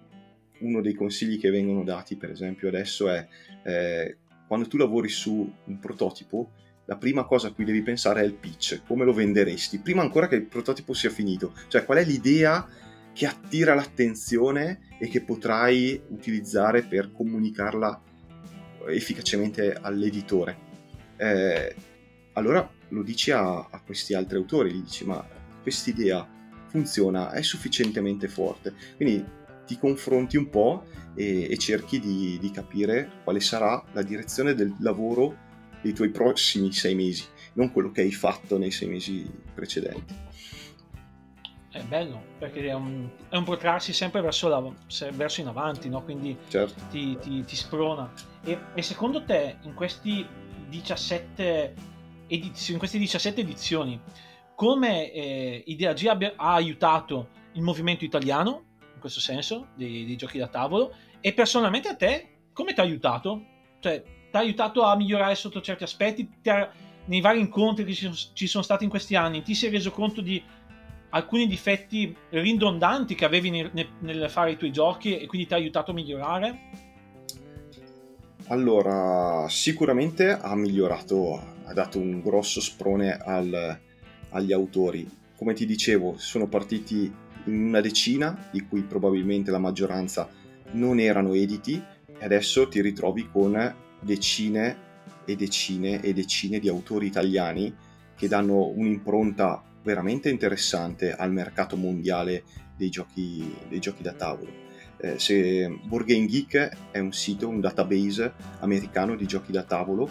[0.60, 3.26] uno dei consigli che vengono dati, per esempio, adesso è
[3.64, 4.16] eh,
[4.48, 6.50] quando tu lavori su un prototipo,
[6.86, 10.26] la prima cosa a cui devi pensare è il pitch, come lo venderesti, prima ancora
[10.26, 12.66] che il prototipo sia finito, cioè qual è l'idea
[13.12, 18.02] che attira l'attenzione e che potrai utilizzare per comunicarla
[18.88, 20.56] efficacemente all'editore.
[21.16, 21.74] Eh,
[22.32, 25.22] allora lo dici a, a, questi altri autori, gli dici ma
[25.60, 26.26] quest'idea
[26.68, 29.22] funziona, è sufficientemente forte, quindi
[29.66, 30.86] ti confronti un po'
[31.18, 35.46] e, e cerchi di, di capire quale sarà la direzione del lavoro
[35.80, 40.14] dei tuoi prossimi sei mesi, non quello che hai fatto nei sei mesi precedenti.
[41.70, 44.62] È bello, perché è un, è un protrarsi sempre verso, la,
[45.12, 46.02] verso, in avanti, no?
[46.02, 46.82] quindi certo.
[46.90, 48.12] ti, ti, ti, sprona.
[48.42, 49.74] E, e, secondo te, in,
[50.68, 51.74] 17
[52.26, 54.00] ediz- in queste 17 edizioni,
[54.54, 58.64] come eh, Idea G abbia, ha aiutato il movimento italiano,
[58.94, 62.82] in questo senso, dei, dei giochi da tavolo, e personalmente a te, come ti ha
[62.82, 63.42] aiutato?
[63.80, 66.28] Cioè, ti ha aiutato a migliorare sotto certi aspetti?
[66.44, 66.70] Ha,
[67.06, 70.20] nei vari incontri che ci, ci sono stati in questi anni, ti sei reso conto
[70.20, 70.42] di
[71.10, 75.56] alcuni difetti ridondanti che avevi nel, nel, fare i tuoi giochi e quindi ti ha
[75.56, 76.58] aiutato a migliorare?
[78.48, 83.78] Allora, sicuramente ha migliorato, ha dato un grosso sprone al,
[84.30, 85.08] agli autori.
[85.36, 87.12] Come ti dicevo, sono partiti
[87.44, 90.28] in una decina, di cui probabilmente la maggioranza
[90.72, 91.82] non erano editi,
[92.18, 94.86] e adesso ti ritrovi con decine
[95.24, 97.74] e decine e decine di autori italiani
[98.16, 102.44] che danno un'impronta veramente interessante al mercato mondiale
[102.76, 104.66] dei giochi, dei giochi da tavolo.
[105.00, 110.10] Eh, se Board Game Geek è un sito, un database americano di giochi da tavolo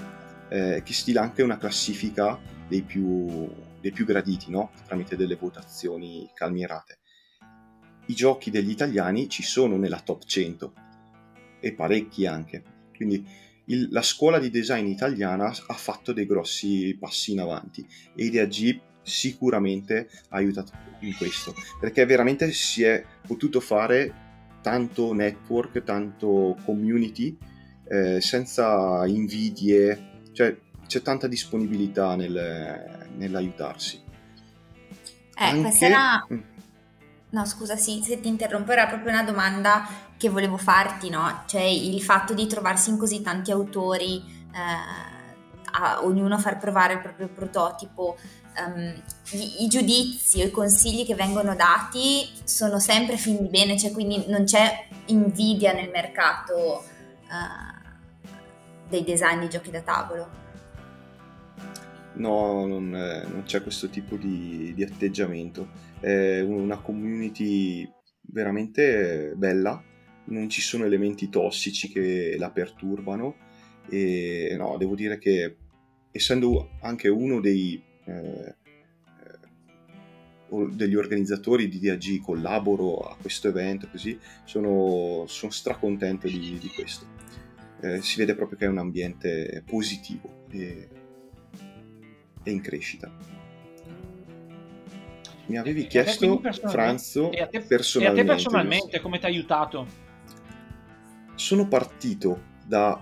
[0.49, 3.49] eh, che stila anche una classifica dei più,
[3.81, 4.71] dei più graditi, no?
[4.85, 6.99] tramite delle votazioni calmierate.
[8.07, 10.73] I giochi degli italiani ci sono nella top 100
[11.59, 12.63] e parecchi anche.
[12.95, 13.25] Quindi
[13.65, 17.85] il, la scuola di design italiana ha fatto dei grossi passi in avanti
[18.15, 24.25] e Idea G sicuramente ha aiutato in questo perché veramente si è potuto fare
[24.61, 27.37] tanto network, tanto community
[27.89, 34.01] eh, senza invidie, cioè c'è tanta disponibilità nel, nell'aiutarsi.
[35.39, 35.61] Eh, Anche...
[35.61, 36.27] questa era...
[37.29, 39.85] No, scusa, sì, se ti interrompo, era proprio una domanda
[40.17, 41.43] che volevo farti, no?
[41.45, 44.23] Cioè il fatto di trovarsi in così tanti autori,
[44.53, 45.15] eh,
[45.79, 48.17] a ognuno far provare il proprio prototipo,
[48.65, 49.01] um,
[49.31, 53.91] i, i, giudizi o i consigli che vengono dati sono sempre fin di bene, cioè
[53.91, 56.83] quindi non c'è invidia nel mercato
[57.29, 57.95] uh,
[58.89, 60.45] dei design di giochi da tavolo.
[62.13, 65.67] No, non, eh, non c'è questo tipo di, di, atteggiamento.
[65.99, 67.89] È una community
[68.21, 69.83] veramente bella,
[70.25, 73.45] non ci sono elementi tossici che la perturbano.
[73.89, 75.55] E no, devo dire che
[76.11, 78.55] essendo anche uno dei eh, eh
[80.71, 87.05] degli organizzatori di DAG collaboro a questo evento così sono, sono stracontento di, di questo.
[87.81, 90.87] Eh, si vede proprio che è un ambiente positivo e,
[92.43, 93.36] e in crescita
[95.47, 99.29] mi avevi chiesto Franzo e a te, personalmente, e a te personalmente come ti ha
[99.29, 100.05] aiutato
[101.37, 103.01] sono partito da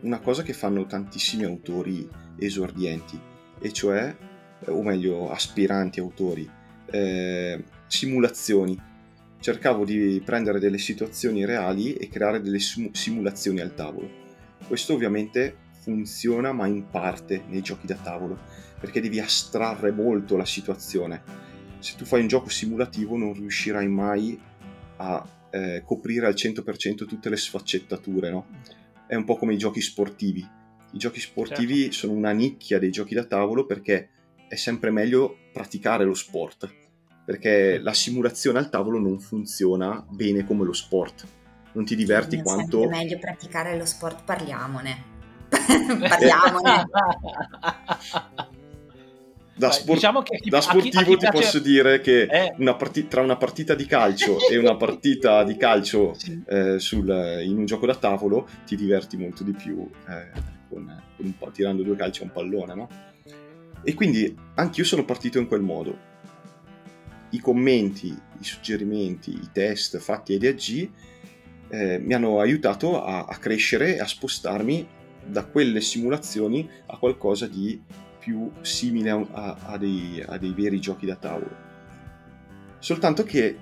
[0.00, 2.08] una cosa che fanno tantissimi autori
[2.38, 3.18] esordienti
[3.60, 4.14] e cioè
[4.66, 6.48] o meglio aspiranti autori,
[6.86, 8.86] eh, simulazioni.
[9.40, 14.10] Cercavo di prendere delle situazioni reali e creare delle simulazioni al tavolo.
[14.66, 18.36] Questo ovviamente funziona ma in parte nei giochi da tavolo,
[18.80, 21.22] perché devi astrarre molto la situazione.
[21.78, 24.38] Se tu fai un gioco simulativo non riuscirai mai
[24.96, 28.46] a eh, coprire al 100% tutte le sfaccettature, no?
[29.06, 30.46] È un po' come i giochi sportivi.
[30.92, 31.94] I giochi sportivi certo.
[31.96, 34.10] sono una nicchia dei giochi da tavolo perché
[34.48, 36.68] è sempre meglio praticare lo sport,
[37.24, 41.26] perché la simulazione al tavolo non funziona bene come lo sport.
[41.72, 42.82] Non ti diverti è quanto...
[42.82, 45.04] È meglio praticare lo sport, parliamone.
[45.48, 46.86] parliamone.
[49.58, 52.54] Da, sport- diciamo che chi, da sportivo chi, chi ti posso dire che eh.
[52.58, 57.08] una partita, tra una partita di calcio e una partita di calcio eh, sul,
[57.44, 60.30] in un gioco da tavolo ti diverti molto di più eh,
[60.68, 62.88] con, con tirando due calci a un pallone, no?
[63.82, 66.06] E quindi anch'io sono partito in quel modo.
[67.30, 70.90] I commenti, i suggerimenti, i test fatti ai DAG
[71.70, 74.86] eh, mi hanno aiutato a, a crescere e a spostarmi
[75.24, 77.80] da quelle simulazioni a qualcosa di
[78.28, 81.66] più simile a, a, dei, a, dei, veri giochi da tavolo.
[82.78, 83.56] Soltanto che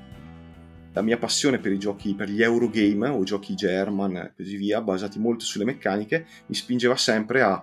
[0.92, 4.80] la mia passione per i giochi, per gli Eurogame o giochi German e così via,
[4.80, 7.62] basati molto sulle meccaniche, mi spingeva sempre a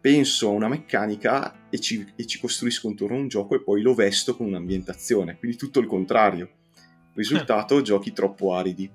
[0.00, 3.82] penso a una meccanica e ci, e ci costruisco intorno a un gioco e poi
[3.82, 6.50] lo vesto con un'ambientazione, quindi tutto il contrario.
[7.14, 8.90] Risultato, giochi troppo aridi.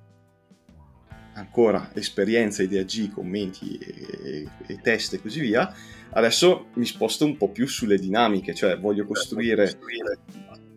[1.37, 5.71] Ancora esperienza, idea G, commenti e, e test e così via.
[6.09, 9.77] Adesso mi sposto un po' più sulle dinamiche, cioè voglio costruire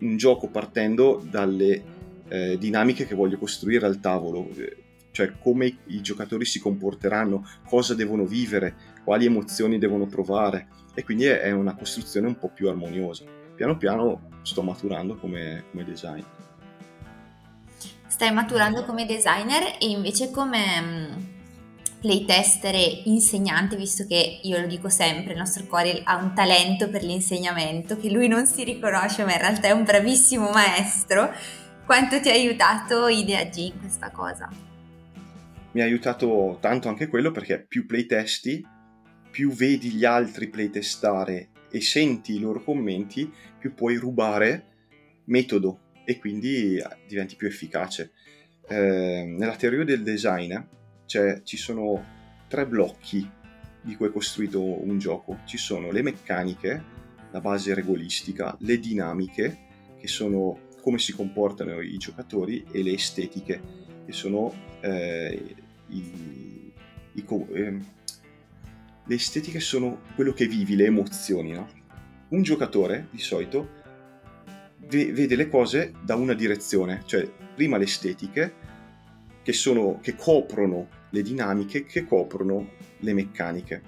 [0.00, 1.82] un gioco partendo dalle
[2.28, 4.76] eh, dinamiche che voglio costruire al tavolo, eh,
[5.12, 11.02] cioè come i, i, giocatori si comporteranno, cosa devono vivere, quali emozioni devono provare e
[11.04, 13.24] quindi è, è una costruzione un po' più armoniosa.
[13.54, 16.22] Piano piano sto maturando come, come design.
[18.20, 21.12] Stai maturando come designer e invece come mm,
[22.02, 26.90] playtester e insegnante, visto che io lo dico sempre, il nostro Corey ha un talento
[26.90, 31.32] per l'insegnamento che lui non si riconosce, ma in realtà è un bravissimo maestro
[31.86, 34.50] quanto ti ha aiutato Idea G in questa cosa?
[35.70, 38.62] Mi ha aiutato tanto anche quello perché più playtesti,
[39.30, 44.66] più vedi gli altri playtestare e senti i loro commenti, più puoi rubare
[45.24, 48.10] metodo e quindi diventi più efficace.
[48.66, 50.58] Eh, nella teoria del design
[51.06, 52.04] cioè, ci sono
[52.48, 53.30] tre blocchi
[53.80, 55.38] di cui è costruito un gioco.
[55.44, 56.82] Ci sono le meccaniche,
[57.30, 59.58] la base regolistica, le dinamiche,
[60.00, 63.60] che sono come si comportano i giocatori e le estetiche,
[64.04, 65.54] che sono eh,
[65.90, 66.72] i,
[67.12, 67.78] i, eh,
[69.04, 71.52] le estetiche sono quello che vivi, le emozioni.
[71.52, 71.68] No?
[72.30, 73.78] Un giocatore di solito
[74.90, 78.52] vede le cose da una direzione, cioè prima le estetiche
[79.42, 83.82] che, sono, che coprono le dinamiche, che coprono le meccaniche.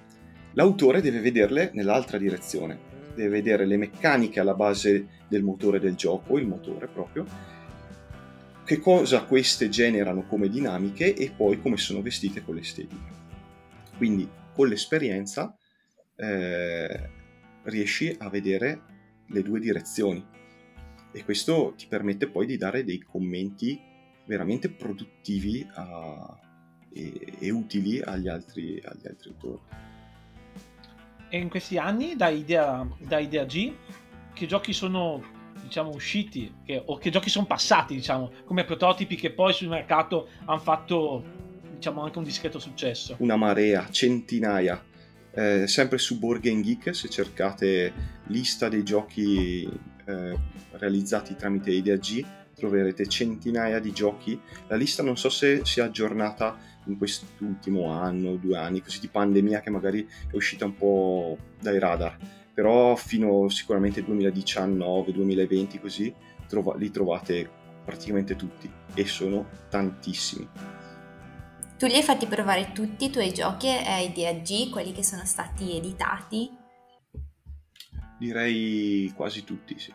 [0.53, 2.77] L'autore deve vederle nell'altra direzione,
[3.15, 7.25] deve vedere le meccaniche alla base del motore del gioco, il motore proprio,
[8.63, 13.21] che cosa queste generano come dinamiche e poi come sono vestite con l'estetica.
[13.97, 15.55] Quindi con l'esperienza
[16.15, 17.09] eh,
[17.63, 18.81] riesci a vedere
[19.27, 20.25] le due direzioni
[21.13, 23.79] e questo ti permette poi di dare dei commenti
[24.25, 26.39] veramente produttivi a,
[26.91, 29.61] e, e, utili agli altri, agli altri autori.
[31.29, 33.73] E in questi anni, da idea, da idea G,
[34.33, 39.31] che giochi sono diciamo usciti che, o che giochi sono passati diciamo come prototipi che
[39.31, 41.23] poi sul mercato hanno fatto
[41.75, 44.83] diciamo anche un discreto successo una marea centinaia
[45.31, 47.93] eh, sempre su Board Game Geek se cercate
[48.25, 49.69] lista dei giochi
[50.05, 50.37] eh,
[50.71, 52.25] realizzati tramite Idea G
[52.55, 58.57] troverete centinaia di giochi la lista non so se sia aggiornata in quest'ultimo anno, due
[58.57, 62.17] anni, così di pandemia che magari è uscita un po' dai radar,
[62.53, 66.13] però fino sicuramente 2019-2020 così
[66.47, 67.49] trova- li trovate
[67.83, 70.47] praticamente tutti e sono tantissimi.
[71.77, 75.75] Tu li hai fatti provare tutti i tuoi giochi ai DAG, quelli che sono stati
[75.75, 76.62] editati?
[78.23, 79.93] Direi quasi tutti, sì.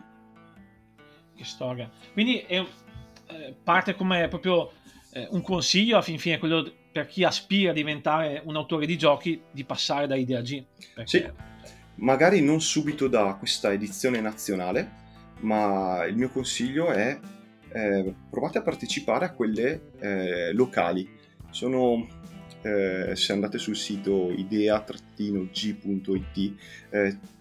[1.34, 1.90] Che storia.
[2.12, 4.70] Quindi è, eh, parte come proprio
[5.12, 8.98] eh, un consiglio a fin fine quello per chi aspira a diventare un autore di
[8.98, 10.62] giochi di passare da Idea G.
[10.94, 11.08] Perché...
[11.08, 11.26] Sì,
[11.94, 14.90] magari non subito da questa edizione nazionale,
[15.40, 17.18] ma il mio consiglio è
[17.70, 21.08] eh, provate a partecipare a quelle eh, locali.
[21.48, 22.06] Sono,
[22.60, 24.92] eh, se andate sul sito idea-g.it,
[26.90, 27.36] eh,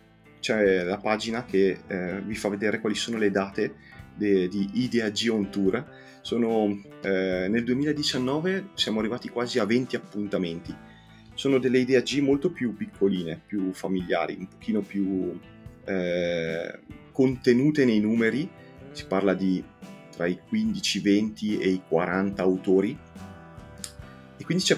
[0.48, 3.74] c'è la pagina che eh, vi fa vedere quali sono le date
[4.16, 5.86] de, di Idea G on Tour
[6.22, 10.74] sono, eh, nel 2019 siamo arrivati quasi a 20 appuntamenti.
[11.34, 15.38] Sono delle idee G molto più piccoline, più familiari, un pochino più
[15.84, 16.80] eh,
[17.12, 18.50] contenute nei numeri.
[18.91, 19.62] Si parla di
[20.16, 22.98] tra i 15, 20 e i 40 autori.
[24.38, 24.78] E quindi c'è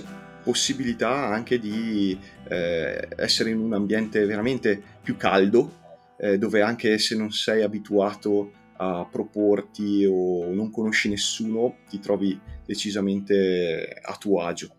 [0.49, 5.77] possibilità anche di eh, essere in un ambiente veramente più caldo,
[6.17, 12.39] eh, dove anche se non sei abituato a proporti o non conosci nessuno, ti trovi
[12.65, 14.75] decisamente a tuo agio.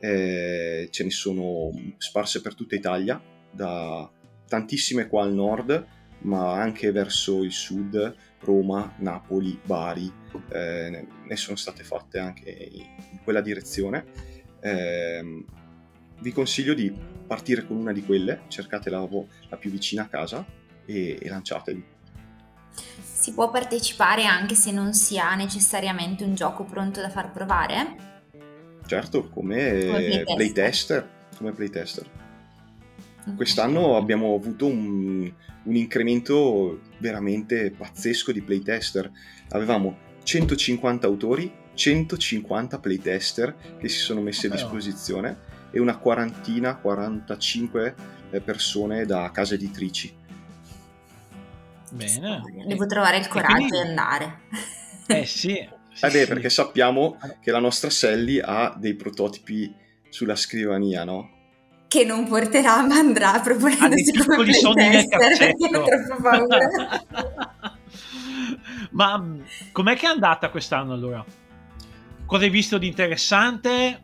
[0.00, 4.10] Eh, ce ne sono sparse per tutta Italia, da
[4.48, 5.86] tantissime qua al nord,
[6.22, 10.12] ma anche verso il sud, Roma, Napoli, Bari,
[10.50, 14.32] eh, ne sono state fatte anche in quella direzione.
[14.64, 15.44] Eh,
[16.20, 16.90] vi consiglio di
[17.26, 19.06] partire con una di quelle, cercate la,
[19.48, 20.44] la più vicina a casa
[20.86, 21.84] e, e lanciatevi.
[23.02, 28.12] Si può partecipare anche se non si ha necessariamente un gioco pronto da far provare?
[28.86, 31.10] Certo, come, come playtester.
[31.36, 32.10] Come playtester.
[33.36, 39.10] Quest'anno abbiamo avuto un, un, incremento veramente pazzesco di playtester.
[39.50, 47.94] Avevamo 150 autori, 150 playtester che si sono messi a disposizione e una quarantina, 45
[48.30, 50.16] eh, persone da case editrici.
[51.90, 52.42] Bene.
[52.66, 53.70] Devo trovare il coraggio quindi...
[53.70, 54.40] di andare.
[55.06, 55.50] Eh sì.
[55.92, 56.26] sì eh beh, sì.
[56.26, 59.72] perché sappiamo che la nostra Sally ha dei prototipi
[60.08, 61.30] sulla scrivania, no?
[61.86, 65.54] Che non porterà, ma andrà proponendosi come playtester.
[65.74, 67.52] Ho troppo paura.
[68.94, 69.38] ma
[69.72, 71.24] com'è che è andata quest'anno allora?
[72.26, 74.02] Cosa hai visto di interessante?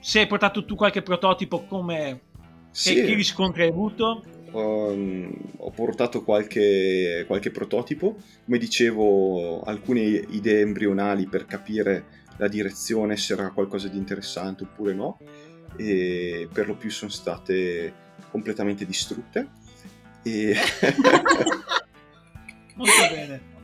[0.00, 2.22] Se hai portato tu qualche prototipo, come...
[2.70, 2.94] Sì.
[2.94, 4.22] Che, che riscontri hai avuto?
[4.50, 13.16] Um, ho portato qualche, qualche, prototipo, come dicevo, alcune idee embrionali per capire la direzione,
[13.16, 15.18] se era qualcosa di interessante oppure no,
[15.76, 17.92] e per lo più sono state
[18.30, 19.48] completamente distrutte.
[20.22, 20.54] E...
[22.74, 23.56] Molto bene.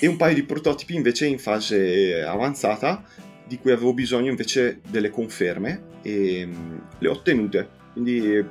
[0.00, 3.04] E un paio di prototipi invece in fase avanzata,
[3.46, 7.68] di cui avevo bisogno invece delle conferme e um, le ho ottenute.
[7.92, 8.44] Quindi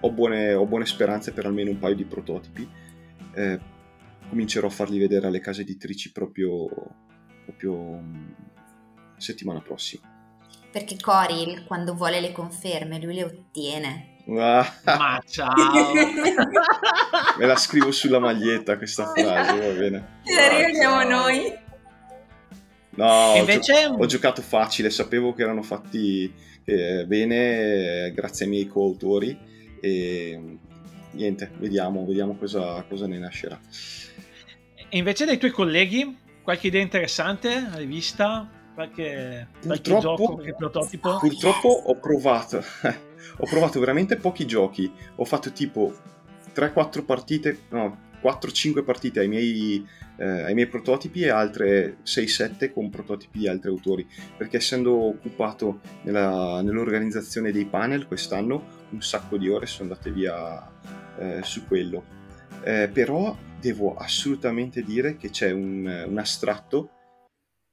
[0.00, 2.68] ho buone, ho buone speranze per almeno un paio di prototipi.
[3.34, 3.58] Eh,
[4.28, 6.68] comincerò a farli vedere alle case editrici proprio,
[7.44, 8.30] proprio mm,
[9.16, 10.10] settimana prossima.
[10.70, 14.11] Perché Cory, quando vuole le conferme, lui le ottiene.
[14.38, 14.72] Ah.
[14.84, 15.92] Ma ciao!
[17.38, 20.20] Me la scrivo sulla maglietta questa frase, va bene.
[20.24, 21.60] La regaliamo noi.
[22.94, 23.86] No, Invece...
[23.86, 26.32] ho, ho, giocato facile, sapevo che erano fatti
[26.64, 29.36] eh, bene eh, grazie ai miei coautori
[29.80, 30.58] e
[31.12, 33.58] niente, vediamo, vediamo cosa, cosa ne nascerà.
[34.88, 38.48] E invece dai tuoi colleghi, qualche idea interessante hai vista?
[38.74, 41.18] Qualche, qualche gioco, qualche prototipo?
[41.18, 42.62] Purtroppo ho provato,
[43.36, 44.90] ho provato veramente pochi giochi.
[45.16, 45.94] Ho fatto tipo
[46.54, 52.90] 3-4 partite, no, 4-5 partite ai miei, eh, ai miei, prototipi e altre 6-7 con
[52.90, 54.06] prototipi di altri autori,
[54.36, 60.70] perché essendo occupato nella, nell'organizzazione dei panel quest'anno un sacco di ore sono andate via
[61.18, 62.20] eh, su quello.
[62.62, 66.90] Eh, però devo assolutamente dire che c'è un, un astratto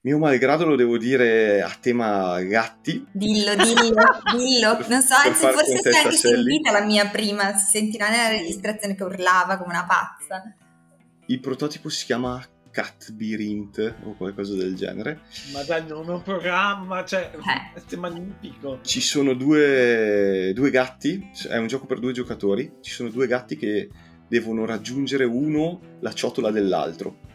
[0.01, 3.05] mio malgrado lo devo dire a tema gatti.
[3.11, 4.03] Dillo, dillo,
[4.37, 4.85] dillo.
[4.87, 8.95] Non so, anzi, forse si è anche sentita la mia prima, si sentirà nella registrazione
[8.95, 10.55] che urlava come una pazza.
[11.25, 12.41] Il prototipo si chiama
[12.71, 15.21] Catbirint o qualcosa del genere.
[15.51, 17.81] Ma dai, non è un programma, cioè, eh.
[17.81, 18.79] è magnifico.
[18.81, 23.57] Ci sono due, due gatti, è un gioco per due giocatori, ci sono due gatti
[23.57, 23.89] che
[24.29, 27.27] devono raggiungere uno la ciotola dell'altro.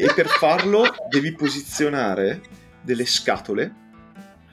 [0.00, 2.40] E per farlo devi posizionare
[2.82, 3.74] delle scatole.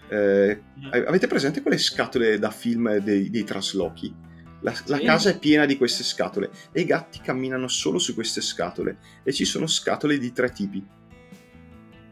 [0.09, 4.13] Eh, avete presente quelle scatole da film dei, dei traslochi?
[4.61, 4.83] La, sì.
[4.87, 8.97] la, casa è piena di queste scatole e i gatti camminano solo su queste scatole
[9.23, 10.85] e ci sono scatole di tre tipi.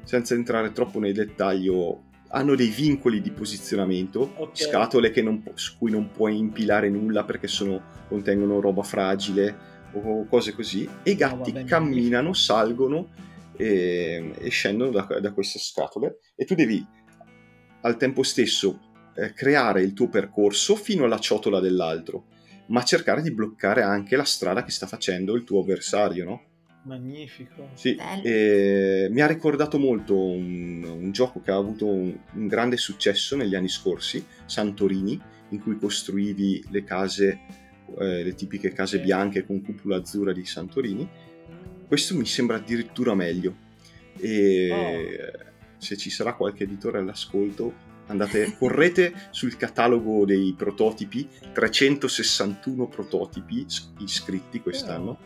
[0.04, 4.68] Senza entrare troppo nel dettaglio, hanno dei vincoli di posizionamento, okay.
[4.68, 10.54] scatole non, su cui non puoi impilare nulla perché sono, contengono roba fragile o cose
[10.54, 13.10] così, e i gatti no, camminano, salgono
[13.56, 16.86] e, e scendono da, da, queste scatole e tu devi
[17.82, 18.80] al tempo stesso
[19.16, 22.26] eh, creare il tuo percorso fino alla ciotola dell'altro,
[22.68, 26.44] ma cercare di bloccare anche la strada che sta facendo il tuo avversario, no?
[26.86, 27.70] Magnifico.
[27.74, 33.36] Sì, mi ha ricordato molto un, un gioco che ha avuto un, un, grande successo
[33.36, 35.20] negli anni scorsi, Santorini,
[35.50, 37.40] in cui costruivi le case
[38.00, 41.08] eh, le tipiche case bianche con cupola azzurra di Santorini.
[41.88, 43.56] Questo mi sembra addirittura meglio.
[44.18, 45.48] E oh.
[45.78, 47.74] se ci sarà qualche editore all'ascolto,
[48.08, 53.66] andate, correte sul catalogo dei prototipi, 361 prototipi
[54.00, 55.18] iscritti quest'anno, oh.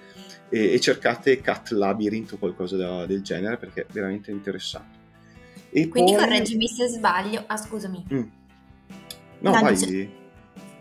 [0.49, 4.97] e, e, cercate Cat Labyrinth o qualcosa da, del genere perché è veramente interessante.
[5.71, 6.21] E Quindi poi...
[6.21, 7.43] correggimi se sbaglio.
[7.47, 8.05] Ah, scusami.
[8.11, 8.27] Mm.
[9.41, 10.09] No, Tanto vai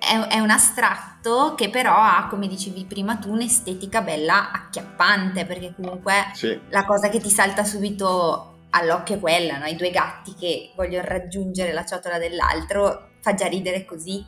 [0.09, 5.75] è, è, un astratto che però ha, come dicevi prima tu, un'estetica bella acchiappante, perché
[5.75, 6.59] comunque sì.
[6.71, 9.67] la cosa che ti salta subito all'occhio è quella, no?
[9.67, 14.25] i due gatti che vogliono raggiungere la ciotola dell'altro, fa già ridere così.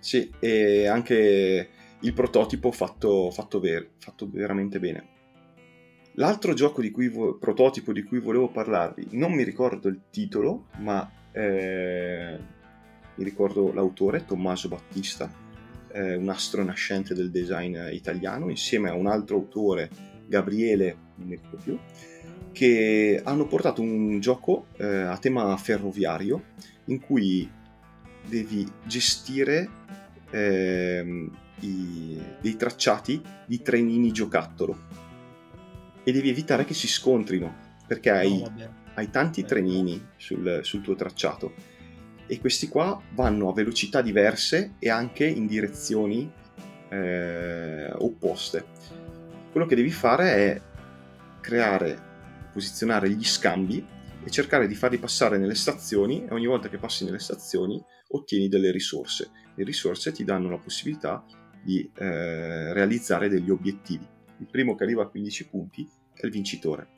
[0.00, 1.70] Sì, e anche
[2.00, 5.16] il prototipo fatto, fatto, ver- fatto veramente bene.
[6.14, 10.66] L'altro gioco di cui vo- prototipo di cui volevo parlarvi, non mi ricordo il titolo,
[10.78, 12.38] ma eh,
[13.18, 15.30] mi ricordo l'autore Tommaso Battista,
[15.92, 19.90] eh, un astro nascente del design italiano, insieme a un altro autore,
[20.26, 21.78] Gabriele, non mi ricordo più,
[22.52, 26.44] che hanno portato un gioco eh, a tema ferroviario
[26.86, 27.50] in cui
[28.24, 29.68] devi gestire
[30.30, 31.28] eh,
[31.60, 34.76] i, dei tracciati di trenini giocattolo
[36.04, 40.94] e devi evitare che si scontrino perché hai, no, hai tanti trenini sul, sul tuo
[40.94, 41.52] tracciato
[42.28, 46.30] e questi qua vanno a velocità diverse e anche in direzioni
[46.90, 48.66] eh, opposte.
[49.50, 50.62] Quello che devi fare è
[51.40, 51.98] creare,
[52.52, 53.84] posizionare gli scambi
[54.22, 58.48] e cercare di farli passare nelle stazioni e ogni volta che passi nelle stazioni ottieni
[58.48, 59.30] delle risorse.
[59.54, 61.24] Le risorse ti danno la possibilità
[61.62, 64.06] di eh, realizzare degli obiettivi.
[64.40, 66.97] Il primo che arriva a 15 punti è il vincitore.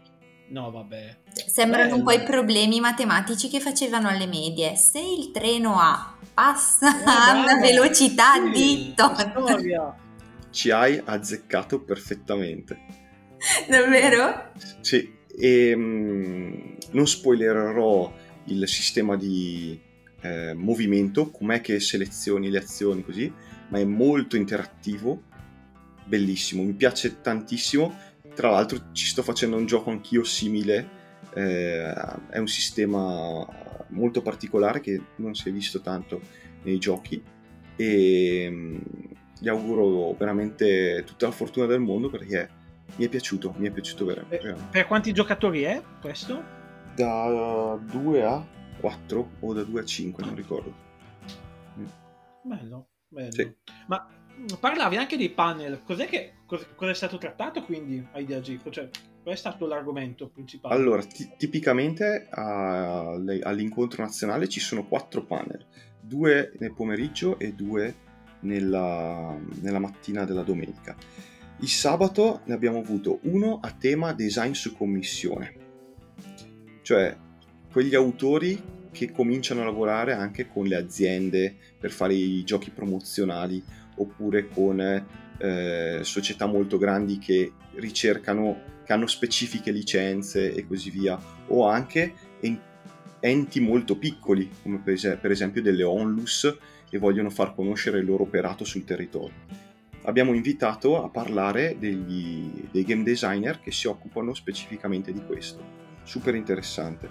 [0.51, 1.16] No, vabbè.
[1.46, 4.74] Sembrano un po' i problemi matematici che facevano alle medie.
[4.74, 9.94] Se il treno A passa eh, a una velocità sì, di tot.
[10.51, 12.78] Ci hai azzeccato perfettamente.
[13.68, 14.51] Davvero?
[14.80, 16.53] Sì, e mh, mm,
[16.90, 18.12] non spoilererò
[18.46, 19.80] il sistema di
[20.22, 23.32] eh, movimento, com'è che selezioni le azioni così,
[23.68, 25.22] ma è molto interattivo,
[26.05, 27.94] bellissimo, mi piace tantissimo
[28.34, 30.88] tra l'altro ci sto facendo un gioco anch'io simile,
[31.34, 31.92] eh,
[32.28, 33.46] è un sistema
[33.88, 36.20] molto particolare che non si è visto tanto
[36.62, 37.22] nei giochi
[37.76, 38.78] e mm,
[39.38, 42.48] gli auguro veramente tutta la fortuna del mondo perché
[42.96, 44.56] mi è piaciuto, mi è piaciuto veramente.
[44.70, 46.58] Per quanti giocatori è questo?
[46.94, 48.46] Da 2 a
[48.80, 50.74] 4 o da 2 a 5, non ricordo.
[52.42, 53.32] Bello, bello.
[53.32, 53.54] Sì.
[53.86, 54.06] Ma
[54.59, 58.70] parlavi anche dei panel, cos'è che cosa, cosa è stato trattato quindi a Ideagico?
[58.70, 58.88] Cioè,
[59.22, 60.74] qual è stato l'argomento principale?
[60.74, 65.66] Allora, t- tipicamente a, all'incontro nazionale ci sono quattro panel,
[66.01, 67.95] due nel pomeriggio e due
[68.41, 70.97] nella, nella mattina della domenica.
[71.59, 75.55] Il sabato ne abbiamo avuto uno a tema design su commissione,
[76.82, 77.14] cioè
[77.70, 83.62] quegli autori che cominciano a lavorare anche con le aziende per fare i giochi promozionali
[84.01, 84.80] oppure con
[85.38, 92.12] eh, società molto grandi che ricercano, che hanno specifiche licenze e così via, o anche
[93.20, 96.57] enti molto piccoli, come per esempio delle onlus,
[96.90, 99.68] e vogliono far conoscere il loro operato sul territorio.
[100.05, 105.62] Abbiamo invitato a parlare degli, dei game designer che si occupano specificamente di questo.
[106.03, 107.09] Super interessante.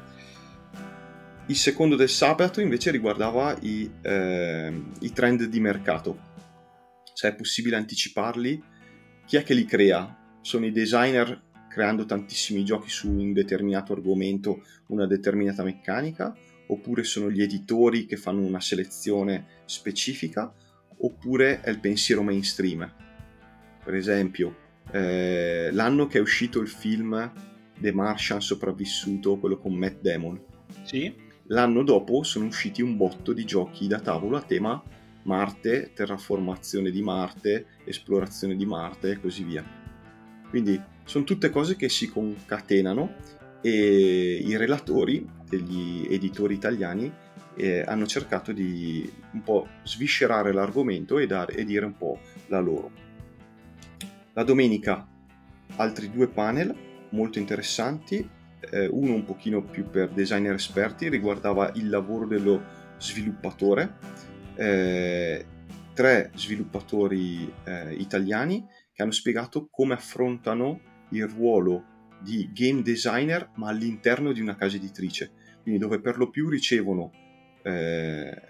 [1.46, 6.29] Il secondo del sabato invece riguardava i, eh, i trend di mercato
[7.20, 8.64] se è possibile anticiparli,
[9.26, 10.38] chi è che li crea?
[10.40, 16.34] Sono i designer creando tantissimi giochi su un determinato argomento, una determinata meccanica,
[16.68, 20.50] oppure sono gli editori che fanno una selezione specifica,
[21.00, 22.90] oppure è il pensiero mainstream.
[23.84, 24.56] Per esempio,
[24.90, 27.34] eh, l'anno che è uscito il film
[27.78, 30.42] The Martian sopravvissuto, quello con Matt Damon.
[30.84, 31.14] Sì.
[31.48, 34.82] L'anno dopo sono usciti un botto di giochi da tavolo a tema
[35.24, 39.64] Marte, terraformazione di Marte, esplorazione di Marte e così via.
[40.50, 43.16] Quindi sono tutte cose che si concatenano
[43.62, 47.12] e i relatori degli editori italiani
[47.56, 52.60] eh, hanno cercato di un po' sviscerare l'argomento e, dare, e dire un po' la
[52.60, 52.92] loro.
[54.34, 55.06] La domenica
[55.76, 56.74] altri due panel
[57.10, 58.28] molto interessanti,
[58.72, 63.98] eh, uno un pochino più per designer esperti, riguardava il lavoro dello sviluppatore
[64.60, 65.46] eh,
[65.94, 70.82] tre sviluppatori eh, italiani che hanno spiegato come affrontano
[71.12, 71.86] il ruolo
[72.22, 75.32] di game designer ma all'interno di una casa editrice,
[75.62, 77.12] quindi dove per lo più ricevono
[77.64, 78.42] eh,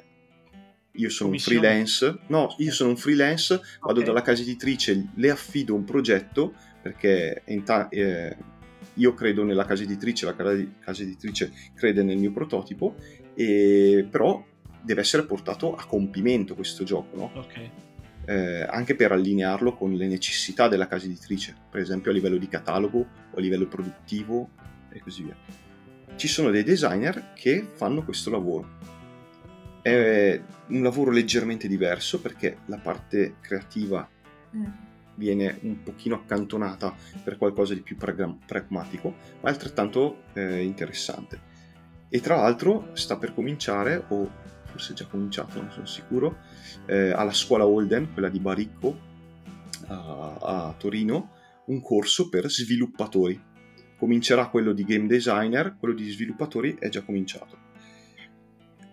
[0.93, 4.05] io sono un freelance, no, io sono un freelance, vado okay.
[4.05, 8.35] dalla casa editrice, le affido un progetto perché ta- eh,
[8.95, 12.95] io credo nella casa editrice, la casa editrice crede nel mio prototipo,
[13.33, 14.43] e, però
[14.81, 17.31] deve essere portato a compimento questo gioco, no?
[17.33, 17.69] Ok.
[18.25, 22.47] Eh, anche per allinearlo con le necessità della casa editrice, per esempio a livello di
[22.47, 22.99] catalogo
[23.31, 24.49] o a livello produttivo
[24.89, 25.35] e così via.
[26.15, 28.97] Ci sono dei designer che fanno questo lavoro.
[29.81, 34.07] È un lavoro leggermente diverso perché la parte creativa
[34.55, 34.65] mm.
[35.15, 41.47] viene un pochino accantonata per qualcosa di più pragmatico, ma è altrettanto eh, interessante.
[42.09, 44.29] E tra l'altro sta per cominciare, o
[44.79, 46.37] forse è già cominciato, non sono sicuro,
[46.85, 48.97] eh, alla scuola Holden, quella di Baricco,
[49.87, 51.31] a, a Torino,
[51.65, 53.47] un corso per sviluppatori.
[53.97, 57.67] Comincerà quello di game designer, quello di sviluppatori è già cominciato.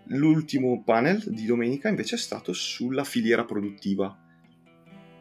[0.08, 4.24] L'ultimo panel di domenica invece è stato sulla filiera produttiva.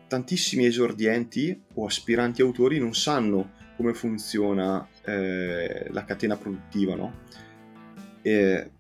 [0.08, 7.22] Tantissimi esordienti o aspiranti autori non sanno come funziona eh, la catena produttiva, no?
[8.22, 8.72] E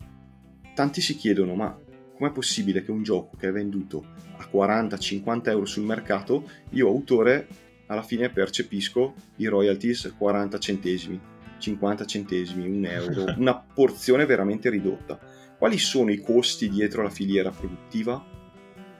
[0.75, 1.75] tanti si chiedono ma
[2.15, 4.05] com'è possibile che un gioco che è venduto
[4.37, 7.47] a 40-50 euro sul mercato, io autore
[7.87, 11.19] alla fine percepisco i royalties 40 centesimi,
[11.57, 15.19] 50 centesimi, un euro, una porzione veramente ridotta.
[15.57, 18.33] Quali sono i costi dietro la filiera produttiva?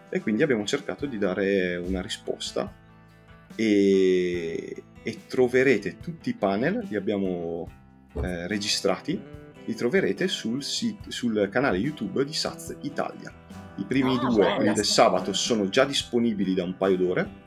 [0.10, 2.72] E quindi abbiamo cercato di dare una risposta
[3.56, 7.68] e, e troverete tutti i panel, li abbiamo
[8.22, 9.20] eh, registrati,
[9.66, 13.34] li troverete sul, sit- sul canale YouTube di Saz Italia.
[13.78, 17.44] I primi ah, due, quelli del sabato, sono già disponibili da un paio d'ore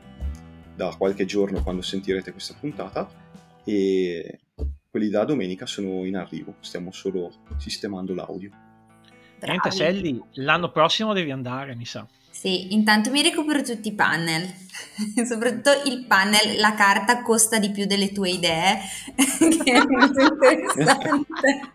[0.75, 3.09] da qualche giorno quando sentirete questa puntata
[3.65, 4.39] e
[4.89, 8.51] quelli da domenica sono in arrivo, stiamo solo sistemando l'audio.
[9.41, 12.05] Niente Selli, l'anno prossimo devi andare, mi sa.
[12.29, 14.47] Sì, intanto mi recupero tutti i panel,
[15.27, 18.79] soprattutto il panel La carta costa di più delle tue idee,
[19.63, 21.73] che è molto interessante.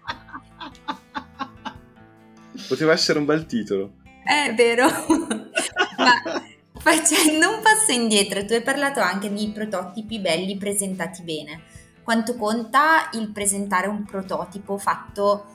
[2.69, 3.95] Poteva essere un bel titolo.
[4.25, 4.87] È vero,
[5.99, 6.43] ma
[6.85, 11.63] Facendo un passo indietro, tu hai parlato anche di prototipi belli presentati bene.
[12.03, 15.47] Quanto conta il presentare un prototipo fatto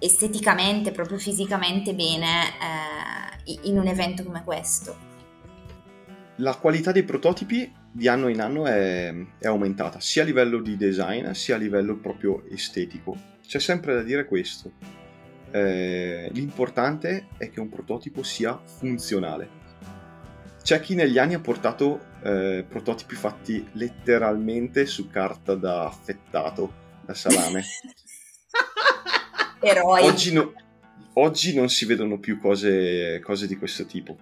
[0.00, 2.48] esteticamente, proprio fisicamente bene
[3.46, 4.96] eh, in un evento come questo?
[6.38, 10.76] La qualità dei prototipi di anno in anno è, è aumentata, sia a livello di
[10.76, 13.16] design sia a livello proprio estetico.
[13.46, 14.72] C'è sempre da dire questo.
[15.54, 19.62] Eh, l'importante è che un prototipo sia funzionale
[20.64, 26.72] c'è chi negli anni ha portato eh, prototipi fatti letteralmente su carta da affettato,
[27.04, 27.62] da salame.
[29.60, 30.02] Eroi.
[30.02, 30.54] Oggi, no,
[31.14, 34.16] oggi, non si vedono più cose, cose, di questo tipo.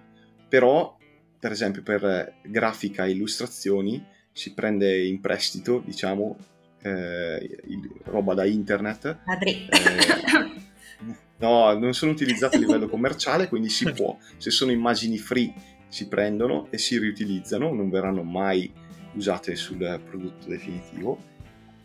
[0.49, 0.97] Però,
[1.39, 6.35] per esempio, per grafica e illustrazioni si prende in prestito, diciamo,
[6.81, 7.57] eh,
[8.03, 9.19] roba da internet.
[9.23, 9.69] Madrid.
[9.71, 10.42] Eh,
[11.43, 14.17] no, non sono utilizzate a livello commerciale, quindi si può.
[14.37, 15.53] Se sono immagini free
[15.89, 18.71] si prendono e si riutilizzano, non verranno mai
[19.13, 21.31] usate sul prodotto definitivo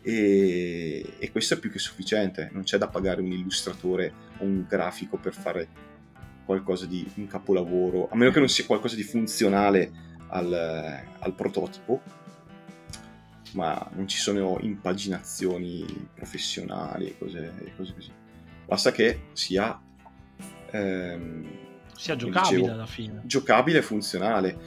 [0.01, 4.65] e, e, questo è più che sufficiente, non c'è da pagare un illustratore o un
[4.67, 5.67] grafico per fare
[6.45, 9.91] qualcosa di un capolavoro, a meno che non sia qualcosa di funzionale
[10.29, 12.01] al, al prototipo,
[13.53, 18.18] ma non ci sono impaginazioni professionali e cose, cose così.
[18.69, 19.81] Basta che sia
[20.71, 21.43] ehm,
[21.95, 23.21] sia giocabile dicevo, alla fine.
[23.25, 24.57] Giocabile e funzionale,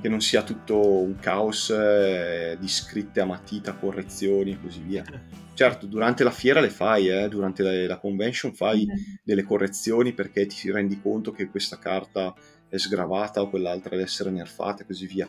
[0.00, 5.04] che non sia tutto un caos eh, di scritte a matita, correzioni e così via.
[5.04, 5.40] Eh.
[5.54, 9.14] Certo, durante la fiera le fai, eh, durante la, la, convention fai mm-hmm.
[9.22, 12.34] delle correzioni perché ti rendi conto che questa carta
[12.68, 15.28] è sgravata o quell'altra deve essere nerfata e così via.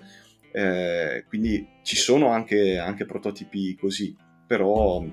[0.52, 4.16] Eh, quindi ci sono anche, anche prototipi così,
[4.48, 5.06] però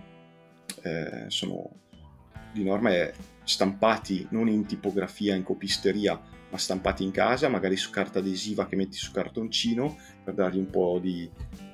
[0.83, 1.81] eh, sono
[2.53, 2.91] di norma
[3.45, 6.21] stampati non in tipografia, in copisteria,
[6.51, 10.71] ma stampati in casa, magari su carta adesiva che metti su cartoncino per dargli un
[10.71, 11.29] po' di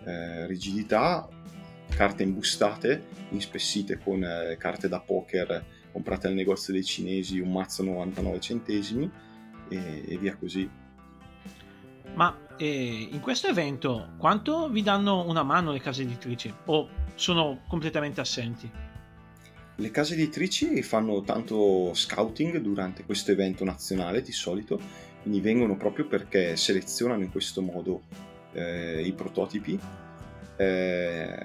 [0.05, 1.29] eh, rigidità,
[1.89, 7.83] carte imbustate, inspessite con eh, carte da poker comprate al negozio dei cinesi, un mazzo
[7.83, 9.11] 99 centesimi
[9.69, 10.69] e, e via così.
[12.15, 17.63] Ma eh, in questo evento quanto vi danno una mano le case editrici o sono
[17.67, 18.71] completamente assenti?
[19.79, 24.81] Le case editrici fanno tanto scouting durante questo evento nazionale di solito,
[25.21, 28.05] quindi vengono proprio perché selezionano in questo modo
[28.53, 29.79] eh, i prototipi.
[30.57, 31.45] Eh,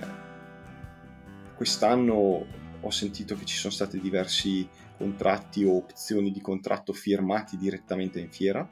[1.57, 2.45] quest'anno
[2.79, 4.65] ho sentito che ci sono stati diversi
[4.97, 8.65] contratti o opzioni di contratto firmati direttamente in fiera,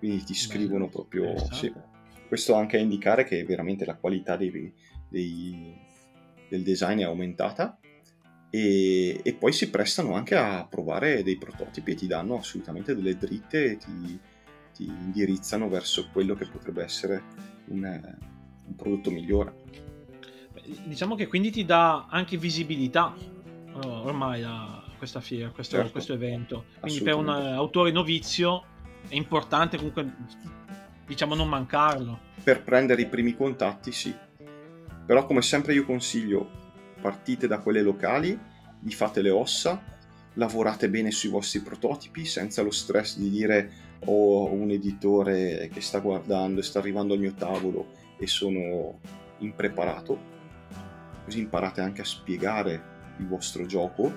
[0.00, 1.32] quindi ti scrivono proprio...
[1.52, 1.72] Sì.
[2.26, 4.74] Questo anche a indicare che veramente la qualità dei,
[5.08, 5.78] dei,
[6.48, 7.78] del design è aumentata
[8.56, 13.18] e, e, poi si prestano anche a provare dei prototipi e ti danno assolutamente delle
[13.18, 14.18] dritte e ti,
[14.72, 17.22] ti indirizzano verso quello che potrebbe essere
[17.66, 19.54] un, un prodotto migliore.
[20.86, 23.14] Diciamo che quindi ti dà anche visibilità
[23.84, 25.92] ormai a questa fiera, questo, certo.
[25.92, 26.64] questo evento.
[26.80, 28.64] Quindi per un autore novizio
[29.06, 30.14] è importante comunque
[31.06, 32.20] diciamo non mancarlo.
[32.42, 34.14] Per prendere i primi contatti sì.
[35.04, 36.64] Però come sempre io consiglio
[37.00, 38.38] partite da quelle locali,
[38.80, 39.82] vi fate le ossa,
[40.34, 46.00] lavorate bene sui vostri prototipi senza lo stress di dire ho un editore che sta
[46.00, 49.00] guardando e sta arrivando al mio tavolo e sono
[49.38, 50.34] impreparato.
[51.24, 54.12] Così imparate anche a spiegare il vostro gioco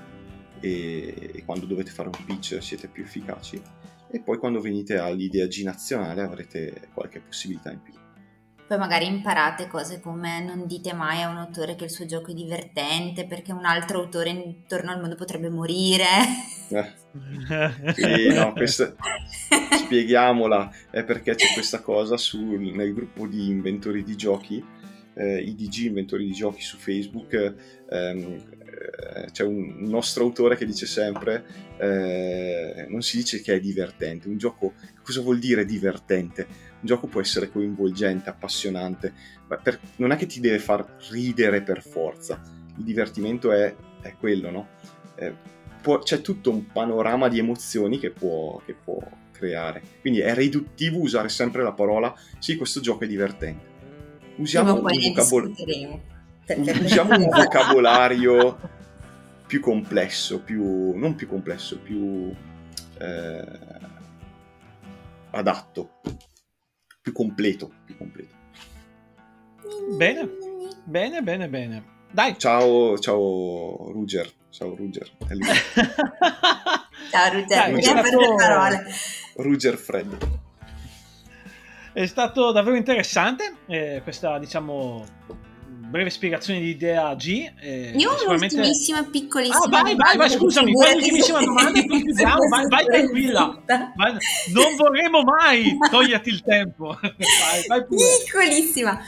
[0.59, 3.61] e, e quando dovete fare un pitch siete più efficaci.
[4.11, 7.93] E poi quando venite all'idea G nazionale avrete qualche possibilità in più.
[8.70, 12.30] Poi magari imparate cose come non dite mai a un autore che il suo gioco
[12.30, 16.05] è divertente perché un altro autore intorno al mondo potrebbe morire.
[16.70, 16.97] Eh.
[17.95, 18.93] Sì, no, questa...
[19.76, 22.59] spieghiamola, è perché c'è questa cosa sul...
[22.59, 24.63] nel gruppo di inventori di giochi
[25.15, 27.55] eh, i DG, inventori di giochi su Facebook, ehm,
[27.89, 28.68] eh,
[29.32, 31.45] c'è un, nostro autore che dice sempre,
[31.77, 36.47] eh, non si dice che è divertente, un gioco, cosa vuol dire divertente?
[36.80, 39.13] Un gioco può essere coinvolgente, appassionante,
[39.47, 42.41] ma per, non è che ti deve far ridere per forza,
[42.77, 44.67] il divertimento è, è quello, no?
[45.15, 45.34] Eh,
[45.82, 48.97] può, c'è tutto un panorama di emozioni che può, che può
[49.32, 53.67] creare, quindi è riduttivo usare sempre la parola sì, questo gioco è divertente.
[54.38, 55.53] Usiamo un, vocabol-
[56.58, 58.58] usiamo un vocabolario
[59.45, 62.34] più complesso, più, non più complesso, più
[63.00, 63.47] eh,
[65.32, 66.02] adatto,
[67.02, 68.36] più completo, più completo.
[69.95, 70.30] Bene,
[70.84, 71.84] bene, bene, bene.
[72.12, 72.38] Dai.
[72.38, 74.32] Ciao, ciao Ruger.
[74.50, 75.12] Ciao Ruger.
[77.12, 78.20] ciao Ruger, Dai, mi stato...
[78.20, 78.86] le parole.
[79.36, 80.18] Ruger Fred.
[81.93, 85.06] È stato davvero interessante eh, questa, diciamo,
[85.90, 87.52] breve spiegazione di idea G.
[87.60, 88.56] Eh, Io sicuramente...
[88.56, 92.86] un'ultimissima piccolissima ah, vai, vai, vai, scusami, vai, ultimissima domanda e poi chiudiamo, vai, vai
[92.86, 93.62] tranquilla.
[93.66, 94.18] Vai,
[94.54, 96.98] non vorremmo mai toglierti il tempo.
[97.02, 99.02] vai, vai Piccolissima.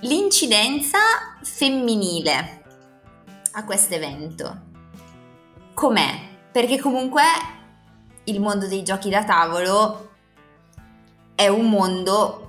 [0.00, 0.98] L'incidenza
[1.42, 2.62] femminile
[3.52, 4.60] a questo evento
[5.72, 6.32] com'è?
[6.52, 7.22] Perché comunque
[8.24, 10.10] il mondo dei giochi da tavolo
[11.34, 12.43] è un mondo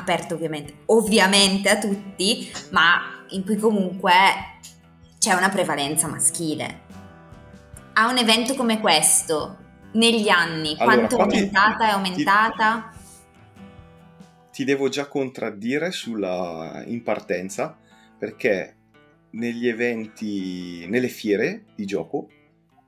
[0.00, 4.10] aperto ovviamente, ovviamente a tutti, ma in cui comunque
[5.18, 6.88] c'è una prevalenza maschile.
[7.94, 9.56] A un evento come questo,
[9.92, 11.88] negli anni, allora, quanto è aumentata?
[11.88, 12.92] È aumentata?
[12.92, 17.76] Ti, ti devo già contraddire sulla in partenza,
[18.18, 18.76] perché
[19.30, 22.28] negli eventi, nelle fiere di gioco,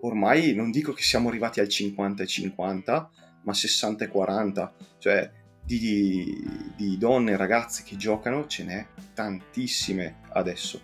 [0.01, 3.11] ormai non dico che siamo arrivati al 50 e 50,
[3.43, 5.31] ma 60 e 40, cioè
[5.79, 10.81] di, di donne e ragazze che giocano ce n'è tantissime adesso.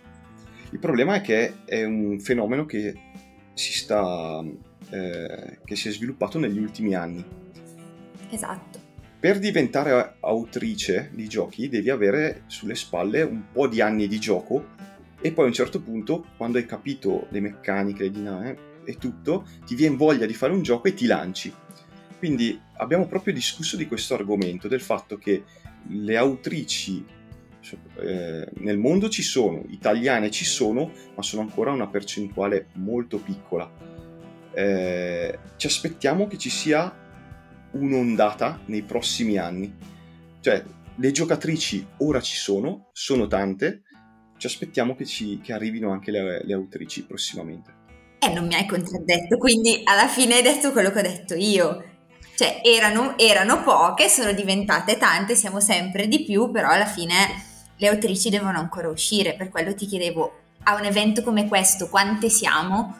[0.71, 2.93] Il problema è che è un fenomeno che
[3.53, 4.43] si sta
[4.89, 7.23] eh, che si è sviluppato negli ultimi anni.
[8.29, 8.79] Esatto.
[9.19, 14.77] Per diventare autrice di giochi devi avere sulle spalle un po' di anni di gioco
[15.19, 19.45] e poi a un certo punto, quando hai capito le meccaniche, le dinamiche e tutto,
[19.65, 21.53] ti viene voglia di fare un gioco e ti lanci.
[22.19, 25.43] Quindi abbiamo proprio discusso di questo argomento, del fatto che
[25.87, 27.03] le autrici
[27.95, 33.71] eh, nel mondo ci sono, italiane ci sono, ma sono ancora una percentuale molto piccola.
[34.51, 36.93] Eh, ci aspettiamo che ci sia
[37.71, 39.73] un'ondata nei prossimi anni.
[40.41, 40.63] Cioè,
[40.95, 43.83] le giocatrici ora ci sono, sono tante,
[44.37, 47.77] ci aspettiamo che, ci, che arrivino anche le, le autrici prossimamente.
[48.19, 51.88] Eh, non mi hai contraddetto, quindi alla fine hai detto quello che ho detto io.
[52.39, 57.13] Cioè, erano, erano poche, sono diventate tante, siamo sempre di più, però alla fine
[57.75, 62.29] le autrici devono ancora uscire, per quello ti chiedevo, a un evento come questo, quante
[62.29, 62.95] siamo?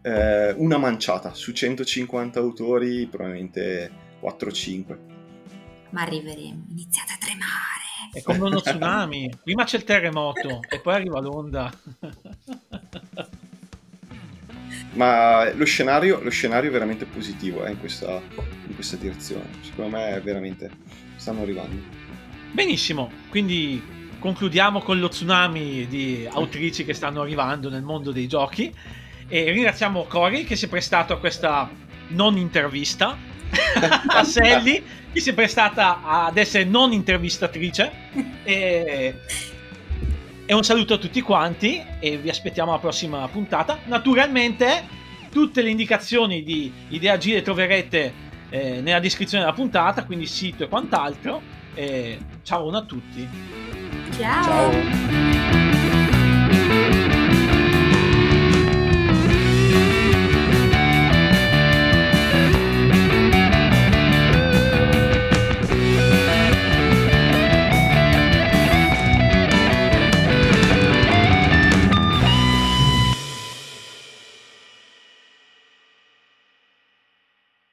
[0.00, 3.92] Eh, una manciata, su 150 autori probabilmente
[4.22, 4.98] 4-5.
[5.90, 7.88] Ma arriveremo, iniziate a tremare.
[8.14, 9.30] È come uno tsunami.
[9.44, 11.70] Prima c'è il terremoto e poi arriva l'onda.
[14.92, 18.20] Ma lo scenario, lo scenario è veramente positivo eh, in, questa,
[18.66, 19.46] in questa direzione.
[19.60, 20.70] Secondo me è veramente
[21.16, 21.76] stanno arrivando.
[22.52, 23.82] Benissimo, quindi
[24.18, 28.74] concludiamo con lo tsunami di autrici che stanno arrivando nel mondo dei giochi
[29.28, 31.70] e ringraziamo Cory che si è prestato a questa
[32.08, 33.16] non intervista
[34.08, 37.92] a Sally che si è prestata ad essere non intervistatrice
[38.42, 39.20] e,
[40.50, 43.80] e un saluto a tutti quanti e vi aspettiamo alla prossima puntata.
[43.84, 44.82] Naturalmente
[45.30, 48.14] tutte le indicazioni di Idea G le troverete
[48.48, 51.42] eh, nella descrizione della puntata quindi sito e quant'altro.
[51.74, 53.28] E ciao a tutti.
[54.16, 55.37] Ciao, ciao.